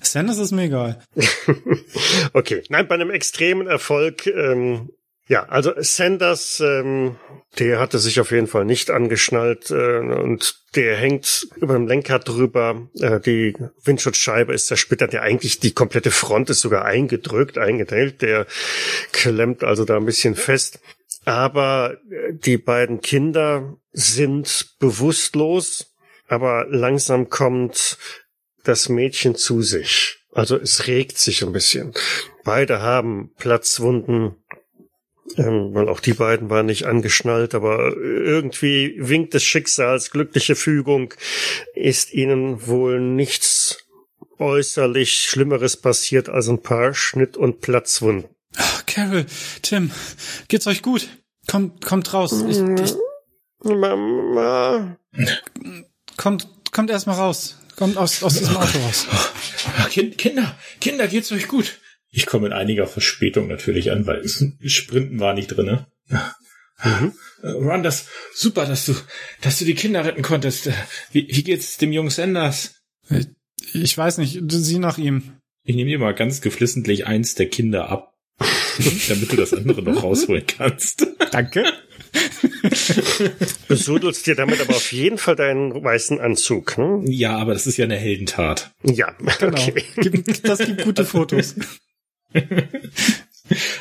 [0.01, 1.01] Sanders ist mir egal.
[2.33, 4.89] okay, nein, bei einem extremen Erfolg, ähm,
[5.27, 7.15] ja, also Sanders, ähm,
[7.57, 12.27] der hatte sich auf jeden Fall nicht angeschnallt äh, und der hängt über dem Lenkrad
[12.27, 12.89] drüber.
[12.99, 15.13] Äh, die Windschutzscheibe ist zersplittert.
[15.13, 18.21] Ja, eigentlich die komplette Front ist sogar eingedrückt, eingeteilt.
[18.21, 18.45] Der
[19.13, 20.81] klemmt also da ein bisschen fest.
[21.23, 25.93] Aber äh, die beiden Kinder sind bewusstlos,
[26.27, 27.97] aber langsam kommt
[28.63, 30.17] das Mädchen zu sich.
[30.33, 31.93] Also es regt sich ein bisschen.
[32.43, 34.35] Beide haben Platzwunden,
[35.37, 41.13] ähm, weil auch die beiden waren nicht angeschnallt, aber irgendwie winkt des Schicksals glückliche Fügung,
[41.75, 43.85] ist ihnen wohl nichts
[44.39, 48.29] äußerlich Schlimmeres passiert als ein paar Schnitt- und Platzwunden.
[48.57, 49.25] Ach, Carol,
[49.61, 49.91] Tim,
[50.47, 51.07] geht's euch gut?
[51.47, 52.43] Kommt, kommt raus.
[52.47, 52.95] Ich, ich,
[53.63, 54.97] Mama.
[56.17, 57.57] Kommt, kommt erstmal raus.
[57.81, 59.07] Kommt aus, aus diesem Auto raus.
[59.89, 61.79] Kind, Kinder, Kinder, geht's euch gut?
[62.11, 64.23] Ich komme in einiger Verspätung natürlich an, weil
[64.67, 65.87] Sprinten war nicht drin.
[66.83, 67.13] Mhm.
[67.41, 68.93] Ron, das super, dass du,
[69.41, 70.69] dass du die Kinder retten konntest.
[71.11, 72.75] Wie, wie geht's dem Jungen Sanders?
[73.73, 75.37] Ich weiß nicht, sieh nach ihm.
[75.63, 78.13] Ich nehme dir mal ganz geflissentlich eins der Kinder ab,
[79.09, 81.07] damit du das andere noch rausholen kannst.
[81.31, 81.63] Danke.
[83.67, 87.01] Besudelst dir damit aber auf jeden Fall deinen weißen Anzug, ne?
[87.05, 88.71] Ja, aber das ist ja eine Heldentat.
[88.83, 89.61] Ja, genau.
[89.61, 89.85] okay.
[90.43, 91.55] Das gibt gute Fotos.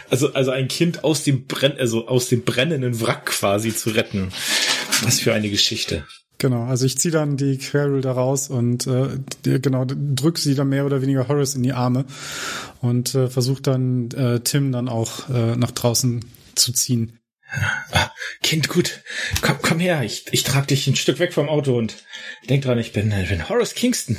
[0.08, 4.30] Also, also ein Kind aus dem Brenn, also aus dem brennenden Wrack quasi zu retten.
[5.02, 6.04] Was für eine Geschichte.
[6.38, 9.18] Genau, also ich ziehe dann die Carol da raus und äh,
[9.60, 12.06] genau drück sie dann mehr oder weniger Horace in die Arme
[12.80, 16.24] und äh, versuche dann äh, Tim dann auch äh, nach draußen
[16.54, 17.19] zu ziehen.
[17.52, 19.02] Ah, kind, gut,
[19.42, 21.96] komm, komm her, ich, ich trage dich ein Stück weg vom Auto und
[22.48, 24.18] denk dran, ich bin, ich bin Horace Kingston.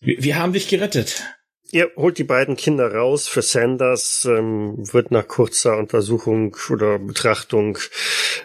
[0.00, 1.22] Wir, wir haben dich gerettet.
[1.70, 3.28] Ihr holt die beiden Kinder raus.
[3.28, 7.78] Für Sanders ähm, wird nach kurzer Untersuchung oder Betrachtung,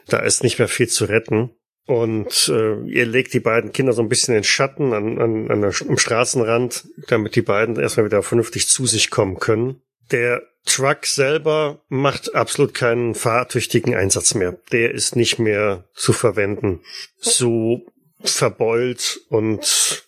[0.08, 1.52] da ist nicht mehr viel zu retten.
[1.88, 5.62] und äh, ihr legt die beiden Kinder so ein bisschen in Schatten an, an, an
[5.62, 9.82] der, am Straßenrand, damit die beiden erstmal wieder vernünftig zu sich kommen können.
[10.12, 14.58] Der Truck selber macht absolut keinen fahrtüchtigen Einsatz mehr.
[14.72, 16.82] Der ist nicht mehr zu verwenden.
[17.18, 17.86] So
[18.24, 20.06] verbeult und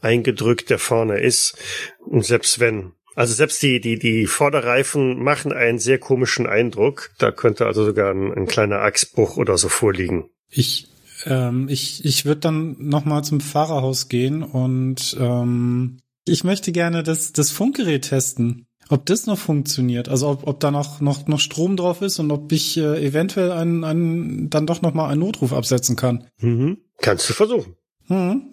[0.00, 1.56] eingedrückt der vorne ist.
[2.00, 7.10] Und selbst wenn also selbst die, die, die Vorderreifen machen einen sehr komischen Eindruck.
[7.18, 10.30] Da könnte also sogar ein, ein kleiner Achsbruch oder so vorliegen.
[10.48, 10.86] Ich,
[11.26, 17.32] ähm, ich, ich würde dann nochmal zum Fahrerhaus gehen und ähm, ich möchte gerne das,
[17.32, 18.67] das Funkgerät testen.
[18.90, 22.30] Ob das noch funktioniert, also ob, ob da noch, noch, noch Strom drauf ist und
[22.30, 26.26] ob ich äh, eventuell einen, einen, dann doch nochmal einen Notruf absetzen kann.
[26.40, 26.78] Mhm.
[26.98, 27.76] Kannst du versuchen.
[28.08, 28.42] Mhm.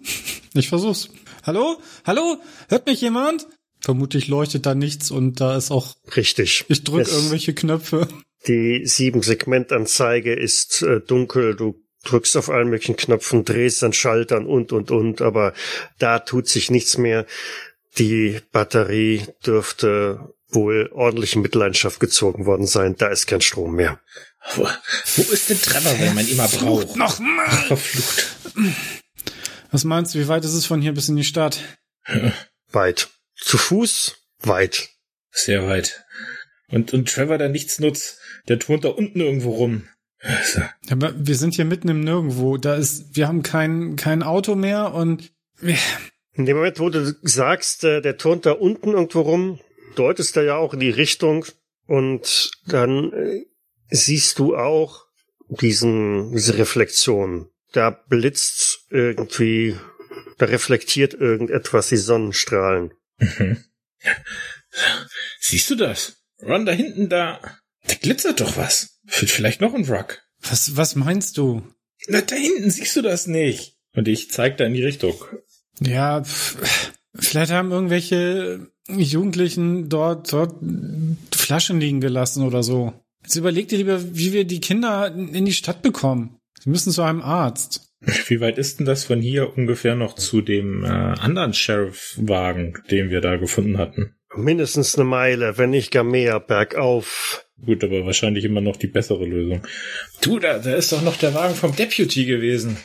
[0.54, 1.10] Ich versuch's.
[1.42, 1.76] Hallo?
[2.06, 2.38] Hallo?
[2.70, 3.46] Hört mich jemand?
[3.80, 5.94] Vermutlich leuchtet da nichts und da ist auch.
[6.16, 6.64] Richtig.
[6.68, 8.08] Ich drücke irgendwelche Knöpfe.
[8.48, 11.56] Die Sieben-Segment-Anzeige ist äh, dunkel.
[11.56, 15.52] Du drückst auf allen möglichen Knöpfen, drehst an Schaltern und, und, und, aber
[15.98, 17.26] da tut sich nichts mehr.
[17.98, 22.96] Die Batterie dürfte wohl ordentlich in Mitleidenschaft gezogen worden sein.
[22.96, 24.00] Da ist kein Strom mehr.
[24.54, 26.96] Wo, wo ist denn Trevor, wenn man ihn mal braucht?
[26.96, 27.48] Nochmal!
[27.66, 28.36] Verflucht.
[29.72, 31.60] Was meinst du, wie weit ist es von hier bis in die Stadt?
[32.70, 33.08] Weit.
[33.34, 34.90] Zu Fuß weit.
[35.30, 36.04] Sehr weit.
[36.68, 39.88] Und, und Trevor, der nichts nutzt, der turnt da unten irgendwo rum.
[40.20, 40.62] Also.
[40.90, 42.56] Aber wir sind hier mitten im Nirgendwo.
[42.56, 45.32] Da ist, wir haben kein, kein Auto mehr und
[46.36, 49.60] in dem Moment, wo du sagst, äh, der turnt da unten irgendwo rum,
[49.94, 51.46] deutest er ja auch in die Richtung
[51.86, 53.46] und dann äh,
[53.88, 55.06] siehst du auch
[55.48, 57.48] diesen, diese Reflexion.
[57.72, 59.76] Da blitzt irgendwie,
[60.38, 62.92] da reflektiert irgendetwas die Sonnenstrahlen.
[63.18, 63.64] Mhm.
[65.40, 66.22] Siehst du das?
[66.42, 67.40] Ron, da hinten, da,
[67.86, 69.00] da glitzert doch was.
[69.06, 70.22] Vielleicht noch ein Wrack.
[70.40, 71.62] Was, was meinst du?
[72.08, 73.78] Na, da hinten siehst du das nicht.
[73.94, 75.14] Und ich zeig da in die Richtung.
[75.80, 76.22] Ja,
[77.14, 80.54] vielleicht haben irgendwelche Jugendlichen dort, dort
[81.34, 82.92] Flaschen liegen gelassen oder so.
[83.22, 86.38] Jetzt überleg dir lieber, wie wir die Kinder in die Stadt bekommen.
[86.60, 87.92] Sie müssen zu einem Arzt.
[88.28, 93.10] Wie weit ist denn das von hier ungefähr noch zu dem äh, anderen Sheriff-Wagen, den
[93.10, 94.14] wir da gefunden hatten?
[94.36, 97.46] Mindestens eine Meile, wenn nicht gar mehr, bergauf.
[97.64, 99.62] Gut, aber wahrscheinlich immer noch die bessere Lösung.
[100.20, 102.76] Du, da, da ist doch noch der Wagen vom Deputy gewesen.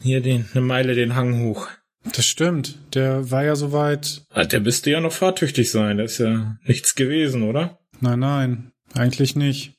[0.00, 1.68] Hier den, eine Meile den Hang hoch.
[2.04, 2.78] Das stimmt.
[2.94, 4.22] Der war ja soweit.
[4.30, 5.98] Ah, der müsste ja noch fahrtüchtig sein.
[5.98, 7.78] Da ist ja nichts gewesen, oder?
[8.00, 9.74] Nein, nein, eigentlich nicht.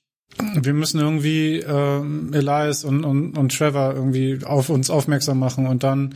[0.56, 5.84] Wir müssen irgendwie äh, Elias und, und, und Trevor irgendwie auf uns aufmerksam machen und
[5.84, 6.16] dann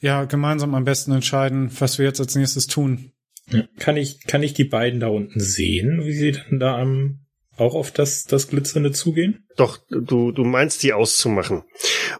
[0.00, 3.12] ja gemeinsam am besten entscheiden, was wir jetzt als nächstes tun.
[3.78, 7.25] Kann ich, kann ich die beiden da unten sehen, wie sie dann da am
[7.56, 9.46] auch auf das, das Glitzernde zugehen?
[9.56, 11.62] Doch, du, du meinst die auszumachen.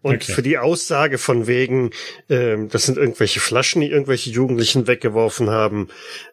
[0.02, 0.32] Und okay.
[0.32, 1.90] für die Aussage von wegen,
[2.28, 5.88] ähm, das sind irgendwelche Flaschen, die irgendwelche Jugendlichen weggeworfen haben,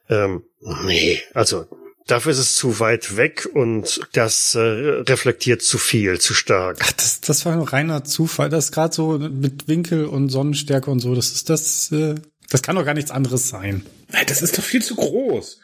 [0.10, 0.44] ähm,
[0.86, 1.68] nee, also
[2.06, 6.80] Dafür ist es zu weit weg und das äh, reflektiert zu viel, zu stark.
[6.82, 8.50] Ach, das, das war ein reiner Zufall.
[8.50, 11.16] Das ist gerade so mit Winkel und Sonnenstärke und so.
[11.16, 11.92] Das ist das.
[11.94, 12.16] Äh,
[12.50, 13.86] das kann doch gar nichts anderes sein.
[14.28, 15.60] Das ist doch viel zu groß.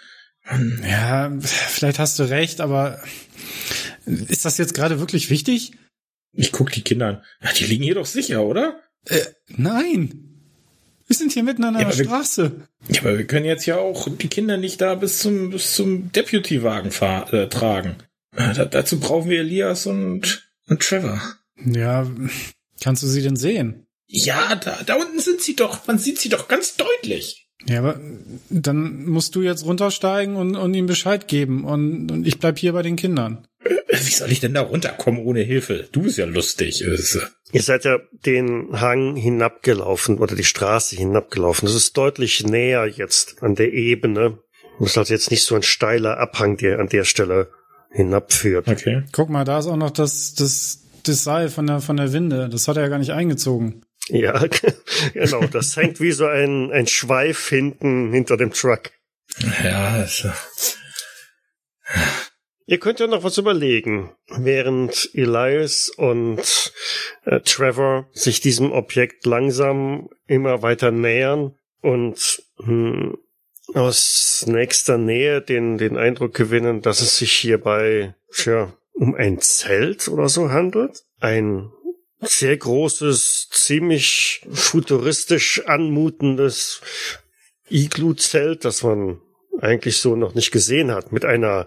[0.84, 3.02] Ja, vielleicht hast du recht, aber
[4.06, 5.74] ist das jetzt gerade wirklich wichtig?
[6.34, 7.24] Ich guck die Kinder an.
[7.42, 8.80] Ja, die liegen hier doch sicher, oder?
[9.06, 10.26] Äh, nein.
[11.08, 12.52] Wir sind hier mitten an einer ja, Straße.
[12.86, 15.74] Wir, ja, aber wir können jetzt ja auch die Kinder nicht da bis zum, bis
[15.74, 16.92] zum Deputy-Wagen
[17.32, 17.96] äh, tragen.
[18.32, 21.20] Da, dazu brauchen wir Elias und, und Trevor.
[21.66, 22.10] Ja,
[22.80, 23.88] kannst du sie denn sehen?
[24.06, 25.86] Ja, da, da unten sind sie doch.
[25.88, 27.49] Man sieht sie doch ganz deutlich.
[27.66, 28.00] Ja, aber
[28.50, 32.74] dann musst du jetzt runtersteigen und, und ihm Bescheid geben und, und ich bleib hier
[32.74, 33.46] bei den Kindern.
[33.64, 35.88] Wie soll ich denn da runterkommen ohne Hilfe?
[35.92, 36.84] Du bist ja lustig.
[37.52, 41.66] Ihr seid ja den Hang hinabgelaufen oder die Straße hinabgelaufen.
[41.66, 44.40] Das ist deutlich näher jetzt an der Ebene.
[44.80, 47.50] Das ist also jetzt nicht so ein steiler Abhang, der an der Stelle
[47.92, 48.68] hinabführt.
[48.68, 49.04] Okay.
[49.12, 52.48] Guck mal, da ist auch noch das, das, das Seil von der, von der Winde.
[52.50, 53.82] Das hat er ja gar nicht eingezogen.
[54.10, 54.46] Ja,
[55.14, 55.46] genau.
[55.46, 58.92] Das hängt wie so ein, ein Schweif hinten hinter dem Truck.
[59.64, 60.30] Ja, also.
[62.66, 66.74] Ihr könnt ja noch was überlegen, während Elias und
[67.26, 73.18] äh, Trevor sich diesem Objekt langsam immer weiter nähern und hm,
[73.74, 80.08] aus nächster Nähe den, den Eindruck gewinnen, dass es sich hierbei tja, um ein Zelt
[80.08, 81.06] oder so handelt.
[81.20, 81.72] Ein
[82.22, 86.82] sehr großes, ziemlich futuristisch anmutendes
[87.70, 89.20] Iglu-Zelt, das man
[89.62, 91.12] eigentlich so noch nicht gesehen hat.
[91.12, 91.66] Mit einer,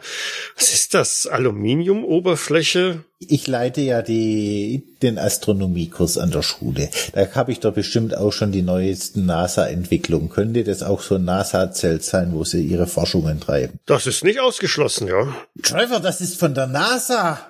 [0.57, 3.05] was ist das, Aluminiumoberfläche?
[3.19, 6.91] Ich leite ja die, den Astronomiekurs an der Schule.
[7.13, 10.31] Da habe ich doch bestimmt auch schon die neuesten NASA-Entwicklungen.
[10.31, 13.79] Könnte das auch so ein NASA-Zelt sein, wo sie ihre Forschungen treiben?
[13.87, 15.35] Das ist nicht ausgeschlossen, ja.
[15.63, 17.47] Trevor, das ist von der NASA.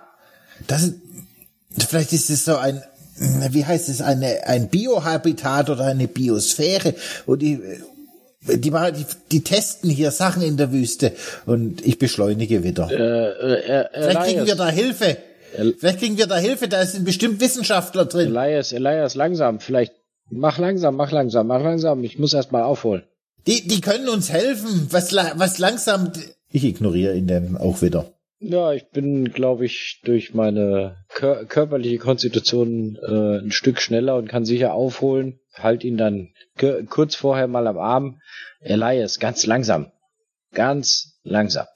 [0.66, 0.94] Das ist,
[1.88, 2.82] vielleicht ist es so ein,
[3.16, 6.94] wie heißt es, eine, ein Biohabitat oder eine Biosphäre,
[7.26, 7.60] wo die,
[8.42, 11.12] die, die, die testen hier Sachen in der Wüste
[11.46, 12.90] und ich beschleunige wieder.
[12.90, 15.18] Äh, äh, Vielleicht kriegen wir da Hilfe.
[15.54, 18.34] El Vielleicht kriegen wir da Hilfe, da sind bestimmt Wissenschaftler drin.
[18.34, 19.60] Elias, Elias, langsam.
[19.60, 19.92] Vielleicht
[20.30, 22.02] mach langsam, mach langsam, mach langsam.
[22.04, 23.02] Ich muss erst mal aufholen.
[23.46, 24.88] Die, die können uns helfen.
[24.90, 26.12] Was, was langsam.
[26.50, 28.12] Ich ignoriere ihn dann auch wieder.
[28.44, 34.28] Ja, ich bin, glaube ich, durch meine kör körperliche Konstitution äh, ein Stück schneller und
[34.28, 35.38] kann sicher aufholen.
[35.54, 36.30] Halt ihn dann
[36.88, 38.20] kurz vorher mal am Arm.
[38.60, 39.92] Elias, ganz langsam.
[40.52, 41.66] Ganz langsam.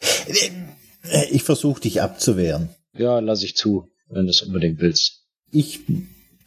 [1.31, 2.71] Ich versuche dich abzuwehren.
[2.95, 5.23] Ja, lass ich zu, wenn du es unbedingt willst.
[5.53, 5.81] Ich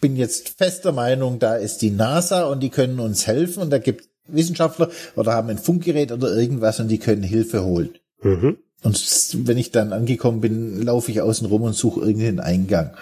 [0.02, 3.78] bin jetzt fester Meinung, da ist die NASA und die können uns helfen und da
[3.78, 7.98] gibt Wissenschaftler oder haben ein Funkgerät oder irgendwas und die können Hilfe holen.
[8.22, 8.58] Mhm.
[8.84, 8.98] Und
[9.46, 12.96] wenn ich dann angekommen bin, laufe ich außen rum und suche irgendeinen Eingang.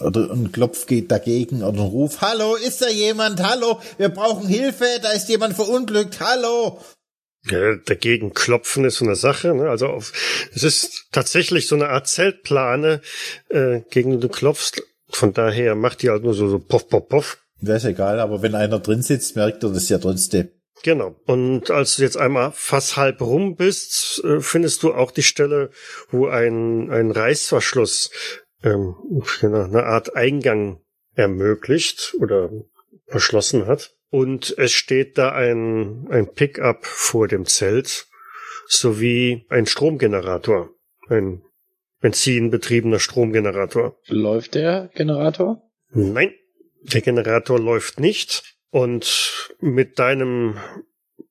[0.00, 3.42] Oder ein Klopf geht dagegen oder ein Ruf, hallo, ist da jemand?
[3.42, 6.80] Hallo, wir brauchen Hilfe, da ist jemand verunglückt, hallo.
[7.48, 9.54] Ja, dagegen klopfen ist so eine Sache.
[9.54, 9.68] Ne?
[9.68, 10.12] Also auf,
[10.54, 13.00] es ist tatsächlich so eine Art Zeltplane,
[13.48, 14.82] äh, gegen die du klopfst.
[15.08, 17.38] Von daher macht die halt nur so, so poff, poff, poff.
[17.60, 20.48] Wäre ist egal, aber wenn einer drin sitzt, merkt er das ja trotzdem.
[20.82, 21.16] Genau.
[21.26, 25.70] Und als du jetzt einmal fast halb rum bist, äh, findest du auch die Stelle,
[26.10, 28.10] wo ein, ein Reißverschluss
[28.62, 28.94] ähm,
[29.42, 30.80] eine Art Eingang
[31.14, 32.50] ermöglicht oder
[33.06, 33.94] verschlossen hat.
[34.10, 38.06] Und es steht da ein, ein Pickup vor dem Zelt
[38.66, 40.70] sowie ein Stromgenerator,
[41.08, 41.42] ein
[42.00, 43.98] benzinbetriebener Stromgenerator.
[44.06, 45.62] Läuft der Generator?
[45.90, 46.32] Nein,
[46.82, 48.56] der Generator läuft nicht.
[48.70, 50.58] Und mit deinem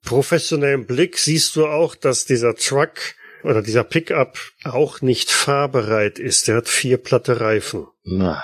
[0.04, 6.48] professionellen Blick siehst du auch, dass dieser Truck oder dieser Pickup auch nicht fahrbereit ist.
[6.48, 7.88] Der hat vier platte Reifen.
[8.04, 8.44] Na,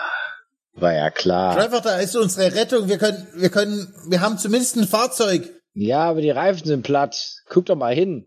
[0.73, 1.55] war ja klar.
[1.55, 2.88] Trevor, da ist unsere Rettung.
[2.88, 5.49] Wir können, wir können, wir haben zumindest ein Fahrzeug.
[5.73, 7.41] Ja, aber die Reifen sind platt.
[7.49, 8.25] Guck doch mal hin.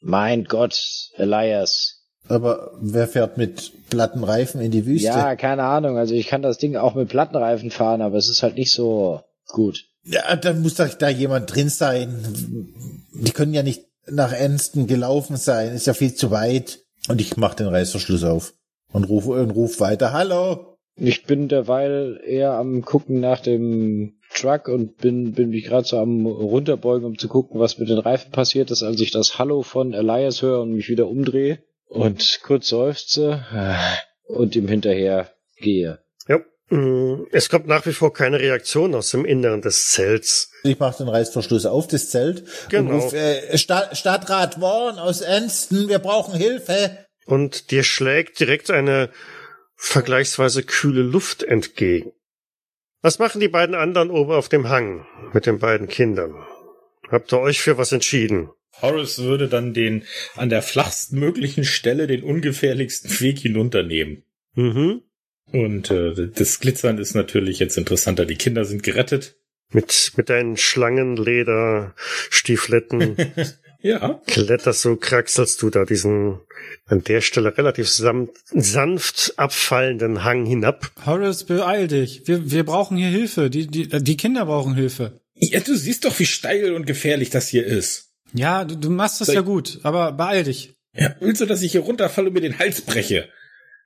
[0.00, 2.04] Mein Gott, Elias.
[2.28, 5.08] Aber wer fährt mit platten Reifen in die Wüste?
[5.08, 5.96] Ja, keine Ahnung.
[5.96, 9.22] Also ich kann das Ding auch mit Plattenreifen fahren, aber es ist halt nicht so
[9.46, 9.84] gut.
[10.06, 12.72] Ja, dann muss doch da jemand drin sein.
[13.12, 15.74] Die können ja nicht nach Enston gelaufen sein.
[15.74, 16.80] Ist ja viel zu weit.
[17.08, 18.54] Und ich mach den Reißverschluss auf
[18.92, 20.12] und rufe und ruf weiter.
[20.12, 20.76] Hallo.
[20.98, 25.98] Ich bin derweil eher am gucken nach dem Truck und bin bin mich gerade so
[25.98, 29.62] am runterbeugen, um zu gucken, was mit den Reifen passiert ist, als ich das Hallo
[29.62, 33.44] von Elias höre und mich wieder umdrehe und kurz seufze
[34.26, 35.98] und ihm hinterher gehe.
[36.70, 37.18] Ja.
[37.30, 40.50] Es kommt nach wie vor keine Reaktion aus dem Inneren des Zelts.
[40.64, 42.94] Ich mache den Reißverschluss auf das Zelt Genau.
[42.94, 47.06] und ruf, äh, Sta Stadtrat Warren aus Enston, wir brauchen Hilfe.
[47.24, 49.10] Und dir schlägt direkt eine
[49.76, 52.12] vergleichsweise kühle Luft entgegen.
[53.02, 56.34] Was machen die beiden anderen oben auf dem Hang mit den beiden Kindern?
[57.08, 58.50] Habt ihr euch für was entschieden?
[58.82, 64.24] Horace würde dann den an der flachsten möglichen Stelle den ungefährlichsten Weg hinunternehmen.
[64.54, 65.02] Mhm.
[65.52, 68.26] Und äh, das Glitzern ist natürlich jetzt interessanter.
[68.26, 69.36] Die Kinder sind gerettet.
[69.72, 73.16] Mit, mit deinen Schlangenlederstiefletten
[73.82, 74.20] Ja.
[74.26, 76.40] kletterst du, kraxelst du da diesen
[76.86, 80.90] an der Stelle relativ samt, sanft abfallenden Hang hinab.
[81.04, 82.26] Horace, beeil dich.
[82.26, 83.50] Wir, wir brauchen hier Hilfe.
[83.50, 85.20] Die, die, die Kinder brauchen Hilfe.
[85.34, 88.14] Ja, du siehst doch, wie steil und gefährlich das hier ist.
[88.32, 90.74] Ja, du, du machst das Soll ja gut, aber beeil dich.
[90.94, 93.28] Ja, willst du, dass ich hier runterfalle und mir den Hals breche?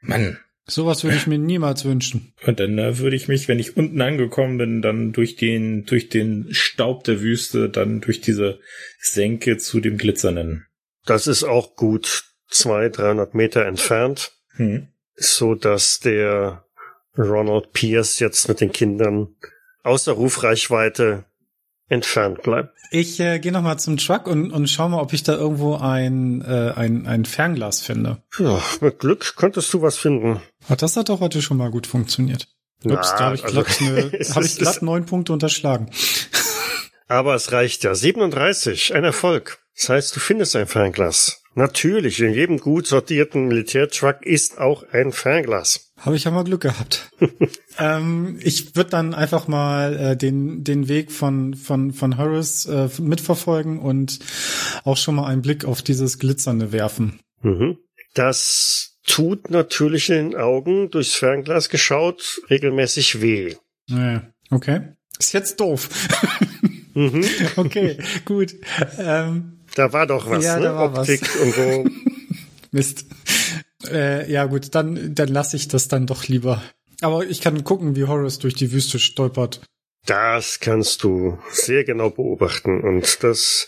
[0.00, 0.38] Mann.
[0.70, 2.32] Sowas würde ich mir niemals wünschen.
[2.46, 6.08] Und dann äh, würde ich mich, wenn ich unten angekommen bin, dann durch den, durch
[6.08, 8.60] den Staub der Wüste, dann durch diese
[8.98, 10.66] Senke zu dem Glitzernden.
[11.04, 14.88] Das ist auch gut zwei, dreihundert Meter entfernt, Hm.
[15.14, 16.64] so dass der
[17.16, 19.34] Ronald Pierce jetzt mit den Kindern
[19.82, 21.24] außer Rufreichweite
[21.90, 22.74] entfernt bleibt.
[22.90, 25.76] Ich äh, gehe noch mal zum Truck und, und schau mal, ob ich da irgendwo
[25.76, 28.22] ein, äh, ein, ein Fernglas finde.
[28.38, 30.40] Ja, mit Glück könntest du was finden.
[30.68, 32.48] Ach, das hat doch heute schon mal gut funktioniert.
[32.84, 35.90] Ups, da habe ich also, glatt, ne, es hab ich glatt neun Punkte unterschlagen.
[37.08, 37.94] Aber es reicht ja.
[37.94, 39.58] 37, ein Erfolg.
[39.76, 41.39] Das heißt, du findest ein Fernglas.
[41.54, 45.92] Natürlich, in jedem gut sortierten Militärtruck ist auch ein Fernglas.
[45.98, 47.10] Habe ich ja mal Glück gehabt.
[47.78, 52.88] ähm, ich würde dann einfach mal äh, den, den Weg von, von, von Harris äh,
[53.00, 54.20] mitverfolgen und
[54.84, 57.18] auch schon mal einen Blick auf dieses Glitzernde werfen.
[57.42, 57.78] Mhm.
[58.14, 63.56] Das tut natürlich in den Augen durchs Fernglas geschaut regelmäßig weh.
[63.86, 64.92] Ja, okay.
[65.18, 65.88] Ist jetzt doof.
[66.94, 67.24] mhm.
[67.56, 68.54] Okay, gut.
[68.98, 70.64] Ähm, da war doch was, ja, ne?
[70.64, 71.36] Da war Optik was.
[71.36, 71.84] und so.
[72.72, 73.06] Mist.
[73.88, 76.62] Äh, ja gut, dann, dann lasse ich das dann doch lieber.
[77.00, 79.60] Aber ich kann gucken, wie Horace durch die Wüste stolpert.
[80.06, 82.82] Das kannst du sehr genau beobachten.
[82.82, 83.66] Und das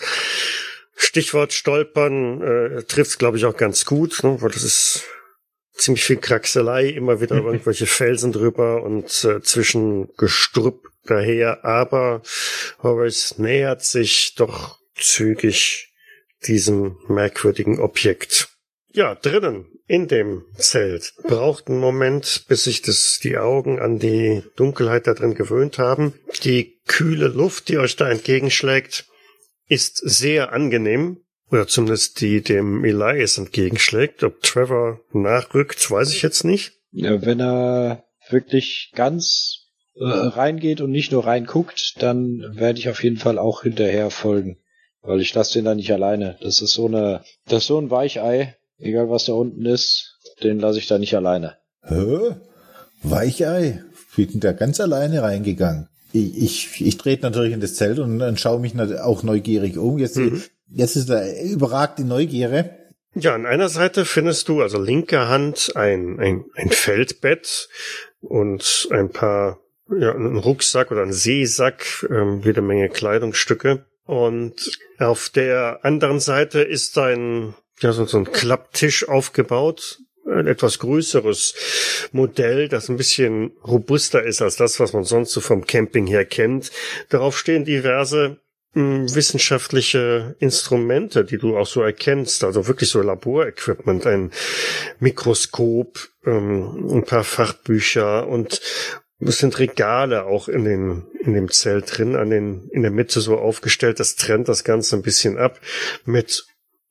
[0.95, 4.41] Stichwort Stolpern äh, trifft glaube ich, auch ganz gut, ne?
[4.41, 5.05] weil das ist
[5.73, 11.65] ziemlich viel Kraxelei, immer wieder irgendwelche Felsen drüber und äh, zwischen Gestrüpp daher.
[11.65, 12.23] Aber
[12.83, 15.92] Horace nähert sich doch zügig
[16.47, 18.49] diesem merkwürdigen Objekt.
[18.93, 24.43] Ja, drinnen in dem Zelt braucht einen Moment, bis sich das die Augen an die
[24.57, 26.15] Dunkelheit da drin gewöhnt haben.
[26.45, 29.07] Die kühle Luft, die euch da entgegenschlägt,
[29.69, 31.19] ist sehr angenehm.
[31.51, 34.23] Oder zumindest die dem Elias entgegenschlägt.
[34.23, 36.73] Ob Trevor nachrückt, weiß ich jetzt nicht.
[36.91, 43.03] Ja, wenn er wirklich ganz äh, reingeht und nicht nur reinguckt, dann werde ich auf
[43.05, 44.62] jeden Fall auch hinterher folgen.
[45.03, 46.39] Weil ich lasse den da nicht alleine.
[46.41, 50.61] Das ist so eine, das ist so ein Weichei, egal was da unten ist, den
[50.61, 51.57] lasse ich da nicht alleine.
[51.83, 52.37] Hä?
[53.03, 53.83] Weichei?
[54.15, 55.89] Wie denn da ganz alleine reingegangen?
[56.13, 59.99] Ich, ich, ich trete natürlich in das Zelt und dann schaue mich auch neugierig um.
[59.99, 60.43] Jetzt, mhm.
[60.69, 62.71] jetzt ist da überragt die Neugierde.
[63.15, 67.69] Ja, an einer Seite findest du, also linke Hand, ein, ein, ein Feldbett
[68.21, 69.59] und ein paar,
[69.91, 73.85] ja, einen Rucksack oder einen Seesack, ähm, jede Menge Kleidungsstücke.
[74.05, 82.09] Und auf der anderen Seite ist ein, ja, so, ein Klapptisch aufgebaut, ein etwas größeres
[82.13, 86.25] Modell, das ein bisschen robuster ist als das, was man sonst so vom Camping her
[86.25, 86.71] kennt.
[87.09, 88.39] Darauf stehen diverse
[88.75, 94.31] mh, wissenschaftliche Instrumente, die du auch so erkennst, also wirklich so Laborequipment, ein
[95.01, 98.61] Mikroskop, ähm, ein paar Fachbücher und
[99.27, 103.21] es sind Regale auch in den in dem Zelt drin, an den in der Mitte
[103.21, 104.01] so aufgestellt.
[104.01, 105.61] Das trennt das Ganze ein bisschen ab
[106.05, 106.47] mit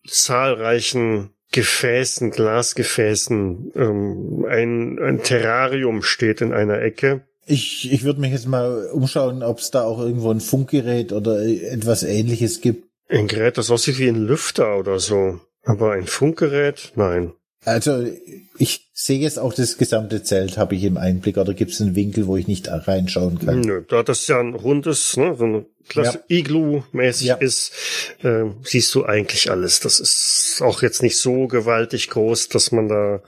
[0.08, 3.74] zahlreichen Gefäßen, Glasgefäßen.
[3.76, 7.26] Ähm, ein, ein Terrarium steht in einer Ecke.
[7.46, 11.44] Ich, ich würde mich jetzt mal umschauen, ob es da auch irgendwo ein Funkgerät oder
[11.44, 12.88] etwas ähnliches gibt.
[13.10, 15.42] Ein Gerät, das aussieht wie ein Lüfter oder so.
[15.64, 16.94] Aber ein Funkgerät?
[16.96, 17.34] Nein.
[17.64, 18.08] Also
[18.58, 21.96] ich sehe jetzt auch das gesamte Zelt, habe ich im Einblick, oder gibt es einen
[21.96, 23.62] Winkel, wo ich nicht reinschauen kann?
[23.62, 26.38] Nö, da das ja ein rundes, ne, so ein Klasse ja.
[26.38, 27.36] Iglu-mäßig ja.
[27.36, 27.72] ist,
[28.24, 29.80] äh, siehst du eigentlich alles.
[29.80, 33.22] Das ist auch jetzt nicht so gewaltig groß, dass man da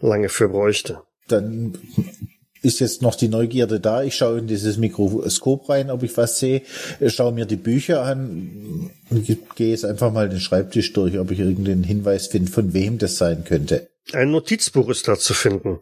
[0.00, 1.02] lange für bräuchte.
[1.28, 1.78] Dann
[2.64, 4.02] ist jetzt noch die Neugierde da.
[4.02, 6.62] Ich schaue in dieses Mikroskop rein, ob ich was sehe.
[7.00, 11.30] Ich schaue mir die Bücher an und gehe jetzt einfach mal den Schreibtisch durch, ob
[11.30, 13.88] ich irgendeinen Hinweis finde, von wem das sein könnte.
[14.12, 15.80] Ein Notizbuch ist da zu finden.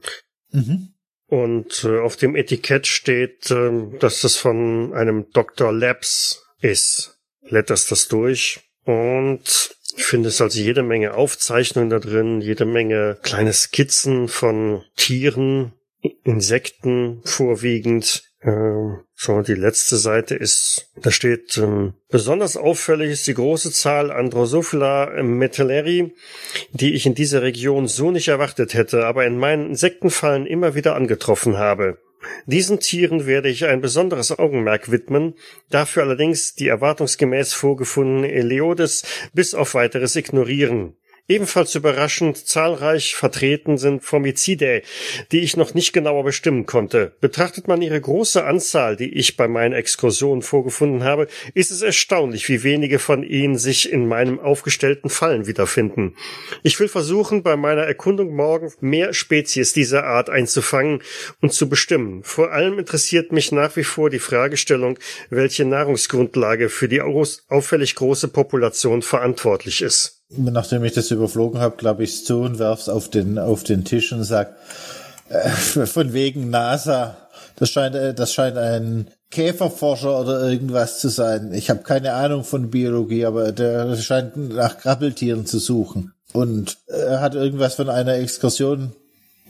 [0.50, 0.88] Mhm.
[1.26, 5.72] Und äh, auf dem Etikett steht, äh, dass das von einem Dr.
[5.72, 7.18] Labs ist.
[7.48, 9.40] Blätterst das durch und
[9.96, 15.72] findest also jede Menge Aufzeichnungen da drin, jede Menge kleine Skizzen von Tieren,
[16.24, 18.24] Insekten vorwiegend.
[18.42, 24.10] Ähm, so, die letzte Seite ist, da steht, ähm, besonders auffällig ist die große Zahl
[24.10, 26.12] Androsophila metalleri,
[26.72, 30.96] die ich in dieser Region so nicht erwartet hätte, aber in meinen Insektenfallen immer wieder
[30.96, 31.98] angetroffen habe.
[32.46, 35.34] Diesen Tieren werde ich ein besonderes Augenmerk widmen,
[35.70, 40.96] dafür allerdings die erwartungsgemäß vorgefundene Eleodes bis auf weiteres ignorieren.
[41.32, 44.82] Ebenfalls überraschend zahlreich vertreten sind Formicidae,
[45.32, 47.16] die ich noch nicht genauer bestimmen konnte.
[47.22, 52.50] Betrachtet man ihre große Anzahl, die ich bei meinen Exkursionen vorgefunden habe, ist es erstaunlich,
[52.50, 56.16] wie wenige von ihnen sich in meinem aufgestellten Fallen wiederfinden.
[56.62, 61.02] Ich will versuchen, bei meiner Erkundung morgen mehr Spezies dieser Art einzufangen
[61.40, 62.24] und zu bestimmen.
[62.24, 64.98] Vor allem interessiert mich nach wie vor die Fragestellung,
[65.30, 72.02] welche Nahrungsgrundlage für die auffällig große Population verantwortlich ist nachdem ich das überflogen habe, klappe
[72.02, 74.56] ich es zu und werf's auf den, auf den Tisch und sag,
[75.28, 77.16] äh, von wegen NASA.
[77.56, 81.52] Das scheint, äh, das scheint ein Käferforscher oder irgendwas zu sein.
[81.54, 86.12] Ich habe keine Ahnung von Biologie, aber der scheint nach Krabbeltieren zu suchen.
[86.32, 88.92] Und er hat irgendwas von einer Exkursion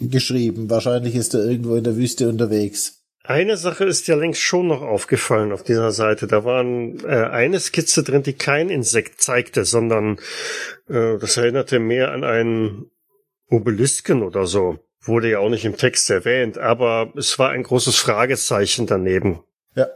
[0.00, 0.70] geschrieben.
[0.70, 3.01] Wahrscheinlich ist er irgendwo in der Wüste unterwegs.
[3.24, 6.26] Eine Sache ist ja längst schon noch aufgefallen auf dieser Seite.
[6.26, 10.18] Da waren äh, eine Skizze drin, die kein Insekt zeigte, sondern
[10.88, 12.90] äh, das erinnerte mehr an einen
[13.48, 14.78] Obelisken oder so.
[15.00, 19.40] Wurde ja auch nicht im Text erwähnt, aber es war ein großes Fragezeichen daneben.
[19.76, 19.86] Ja,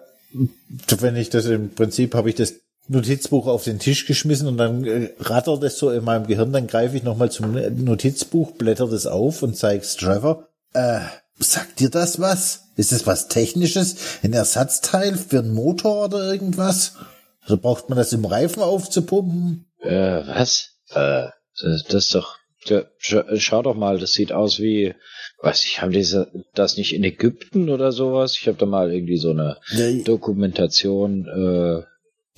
[0.98, 2.54] wenn ich das im Prinzip habe ich das
[2.88, 6.68] Notizbuch auf den Tisch geschmissen und dann äh, rattert es so in meinem Gehirn, dann
[6.68, 10.48] greife ich nochmal zum Notizbuch, blätter das auf und zeig's Trevor.
[10.72, 11.00] Äh,
[11.38, 12.64] sagt dir das was?
[12.76, 13.96] Ist das was Technisches?
[14.22, 16.94] Ein Ersatzteil für einen Motor oder irgendwas?
[17.42, 19.66] Also braucht man das im Reifen aufzupumpen?
[19.80, 20.70] Äh, was?
[20.90, 21.28] Äh,
[21.62, 22.36] das, das ist doch.
[22.98, 24.92] Schau doch mal, das sieht aus wie,
[25.40, 28.36] weiß ich, haben diese das nicht in Ägypten oder sowas?
[28.40, 31.26] Ich habe da mal irgendwie so eine Ja, Dokumentation.
[31.26, 31.84] Äh,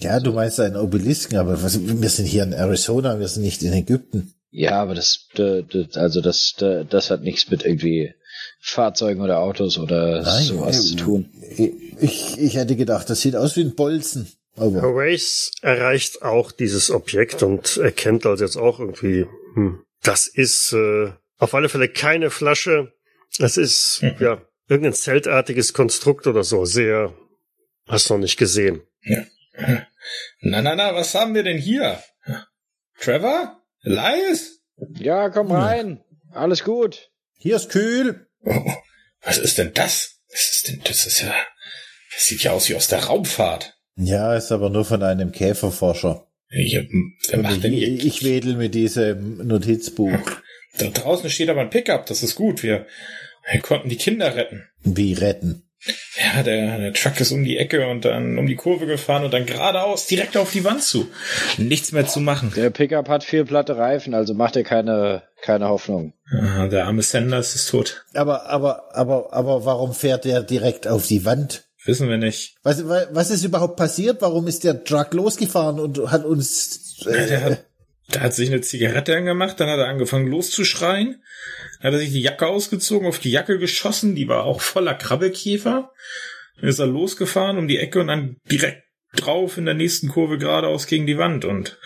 [0.04, 3.62] ja, du meinst einen Obelisken, aber was, wir sind hier in Arizona, wir sind nicht
[3.62, 4.34] in Ägypten.
[4.50, 8.12] ja, aber das, d- d- also das, das hat nichts mit irgendwie
[8.60, 11.30] Fahrzeugen oder Autos oder sowas äh, zu tun.
[12.00, 14.32] Ich, ich hätte gedacht, das sieht aus wie ein Bolzen.
[14.56, 20.72] Aber Horace erreicht auch dieses Objekt und erkennt also jetzt auch irgendwie, hm, das ist
[20.72, 22.92] äh, auf alle Fälle keine Flasche.
[23.38, 26.64] Es ist, ja, irgendein zeltartiges Konstrukt oder so.
[26.64, 27.14] Sehr,
[27.86, 28.82] hast noch nicht gesehen.
[30.40, 32.02] Na, na, na, was haben wir denn hier?
[33.00, 33.62] Trevor?
[33.82, 34.60] Elias?
[34.94, 36.02] Ja, komm rein.
[36.32, 37.10] Alles gut.
[37.36, 38.27] hier ist kühl.
[38.44, 38.72] Oh,
[39.22, 40.20] was ist denn das?
[40.30, 41.34] Was ist denn, das ist ja,
[42.14, 43.78] das sieht ja aus wie aus der Raumfahrt.
[43.96, 46.26] Ja, ist aber nur von einem Käferforscher.
[46.50, 46.78] Ich,
[47.28, 47.88] wer macht denn hier?
[47.88, 50.18] ich, ich wedel mit diesem Notizbuch.
[50.78, 52.62] Da draußen steht aber ein Pickup, das ist gut.
[52.62, 52.86] Wir,
[53.50, 54.68] wir konnten die Kinder retten.
[54.82, 55.67] Wie retten?
[56.16, 59.32] Ja, der, der Truck ist um die Ecke und dann um die Kurve gefahren und
[59.32, 61.08] dann geradeaus direkt auf die Wand zu.
[61.56, 62.52] Nichts mehr zu machen.
[62.56, 66.14] Der Pickup hat vier platte Reifen, also macht er keine, keine Hoffnung.
[66.32, 68.04] Ah, Der arme Sanders ist tot.
[68.14, 71.64] Aber, aber, aber, aber warum fährt der direkt auf die Wand?
[71.84, 72.56] Wissen wir nicht.
[72.64, 74.20] Was, was ist überhaupt passiert?
[74.20, 77.64] Warum ist der Truck losgefahren und hat uns, Ja, äh, Der hat,
[78.14, 81.22] der hat sich eine Zigarette angemacht, dann hat er angefangen loszuschreien.
[81.80, 84.94] Dann hat er sich die Jacke ausgezogen, auf die Jacke geschossen, die war auch voller
[84.94, 85.92] Krabbelkäfer.
[86.58, 88.82] Dann ist er losgefahren um die Ecke und dann direkt
[89.14, 91.44] drauf in der nächsten Kurve geradeaus gegen die Wand.
[91.44, 91.78] Und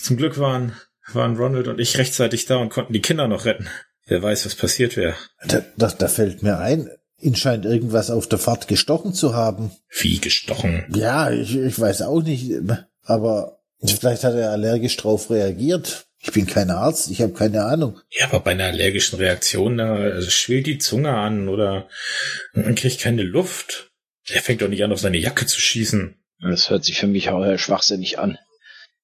[0.00, 0.76] zum Glück waren,
[1.12, 3.68] waren Ronald und ich rechtzeitig da und konnten die Kinder noch retten.
[4.06, 5.14] Wer weiß, was passiert wäre.
[5.46, 9.70] da, da, da fällt mir ein, ihn scheint irgendwas auf der Fahrt gestochen zu haben.
[9.88, 10.84] Wie gestochen.
[10.92, 12.52] Ja, ich, ich weiß auch nicht,
[13.04, 16.06] aber vielleicht hat er allergisch drauf reagiert.
[16.20, 17.98] Ich bin kein Arzt, ich habe keine Ahnung.
[18.10, 21.88] Ja, aber bei einer allergischen Reaktion, da also schwillt die Zunge an oder
[22.52, 23.90] man kriegt keine Luft.
[24.32, 26.14] Der fängt doch nicht an, auf seine Jacke zu schießen.
[26.40, 28.38] Das hört sich für mich auch äh, schwachsinnig an.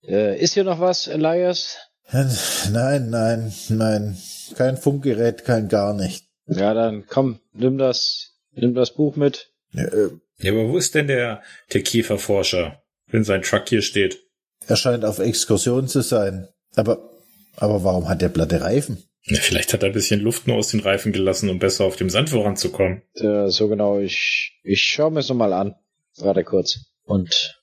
[0.06, 1.76] Äh, ist hier noch was, Elias?
[2.12, 4.16] Nein, nein, nein.
[4.56, 6.24] Kein Funkgerät, kein gar nicht.
[6.46, 9.52] Ja, dann komm, nimm das, nimm das Buch mit.
[9.74, 10.08] Äh,
[10.38, 14.20] Ja, aber wo ist denn der, der Käferforscher, wenn sein Truck hier steht?
[14.68, 16.48] Er scheint auf Exkursion zu sein.
[16.76, 17.10] Aber,
[17.56, 19.02] aber warum hat der platte Reifen?
[19.24, 21.96] Ja, vielleicht hat er ein bisschen Luft nur aus den Reifen gelassen, um besser auf
[21.96, 23.02] dem Sand voranzukommen.
[23.14, 25.74] Äh, so genau, ich, ich schau mir es nochmal an.
[26.18, 26.80] Warte kurz.
[27.04, 27.58] Und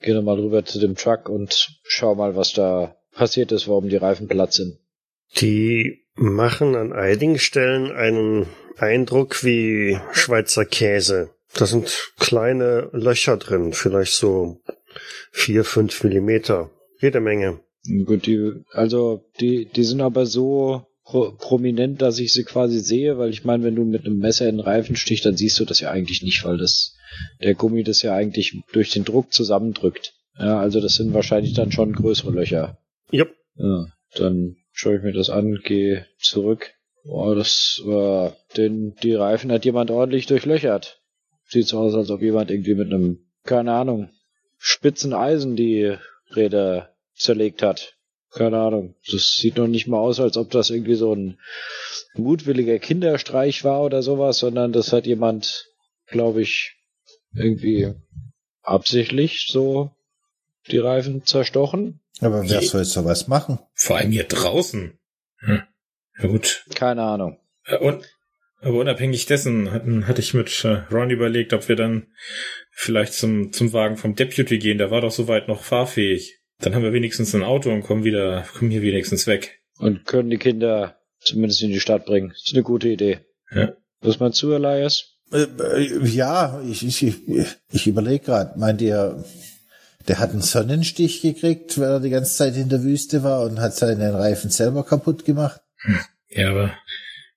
[0.00, 3.96] gehe nochmal rüber zu dem Truck und schau mal, was da passiert ist, warum die
[3.96, 4.78] Reifen platt sind.
[5.40, 11.30] Die machen an einigen Stellen einen Eindruck wie Schweizer Käse.
[11.54, 14.60] Da sind kleine Löcher drin, vielleicht so
[15.30, 16.70] vier, fünf Millimeter.
[17.00, 17.60] Jede Menge.
[18.04, 23.18] Gut, die, also die, die sind aber so pro, prominent, dass ich sie quasi sehe,
[23.18, 25.64] weil ich meine, wenn du mit einem Messer in den Reifen stichst, dann siehst du
[25.64, 26.96] das ja eigentlich nicht, weil das
[27.42, 30.14] der Gummi das ja eigentlich durch den Druck zusammendrückt.
[30.38, 32.78] Ja, also das sind wahrscheinlich dann schon größere Löcher.
[33.10, 33.30] Jupp.
[33.54, 33.86] Ja,
[34.16, 36.72] dann schaue ich mir das an, gehe zurück.
[37.04, 41.00] Boah, das war, den, die Reifen hat jemand ordentlich durchlöchert.
[41.48, 44.10] Sieht so aus, als ob jemand irgendwie mit einem, keine Ahnung,
[44.58, 45.96] spitzen Eisen die
[46.34, 47.94] Räder zerlegt hat.
[48.30, 48.96] Keine Ahnung.
[49.10, 51.38] Das sieht noch nicht mal aus, als ob das irgendwie so ein
[52.14, 55.68] mutwilliger Kinderstreich war oder sowas, sondern das hat jemand,
[56.06, 56.76] glaube ich,
[57.34, 57.94] irgendwie
[58.62, 59.90] absichtlich so
[60.68, 62.00] die Reifen zerstochen.
[62.20, 63.58] Aber wer soll sowas machen?
[63.74, 64.98] Vor allem hier draußen.
[65.38, 65.62] Hm.
[66.18, 66.64] Ja gut.
[66.74, 67.38] Keine Ahnung.
[67.64, 68.04] Äh, Und,
[68.60, 72.06] aber unabhängig dessen hatten, hatte ich mit äh, Ron überlegt, ob wir dann
[72.70, 74.78] vielleicht zum, zum Wagen vom Deputy gehen.
[74.78, 76.40] Der war doch soweit noch fahrfähig.
[76.58, 79.60] Dann haben wir wenigstens ein Auto und kommen wieder, kommen hier wenigstens weg.
[79.78, 82.30] Und können die Kinder zumindest in die Stadt bringen.
[82.30, 83.20] ist eine gute Idee.
[83.54, 83.74] Ja.
[84.00, 85.16] Was meinst du, Elias?
[85.32, 89.24] Äh, äh, ja, ich, ich, ich, ich überlege gerade, meint ihr,
[90.08, 93.60] der hat einen Sonnenstich gekriegt, weil er die ganze Zeit in der Wüste war und
[93.60, 95.60] hat seinen Reifen selber kaputt gemacht?
[96.28, 96.72] Ja, aber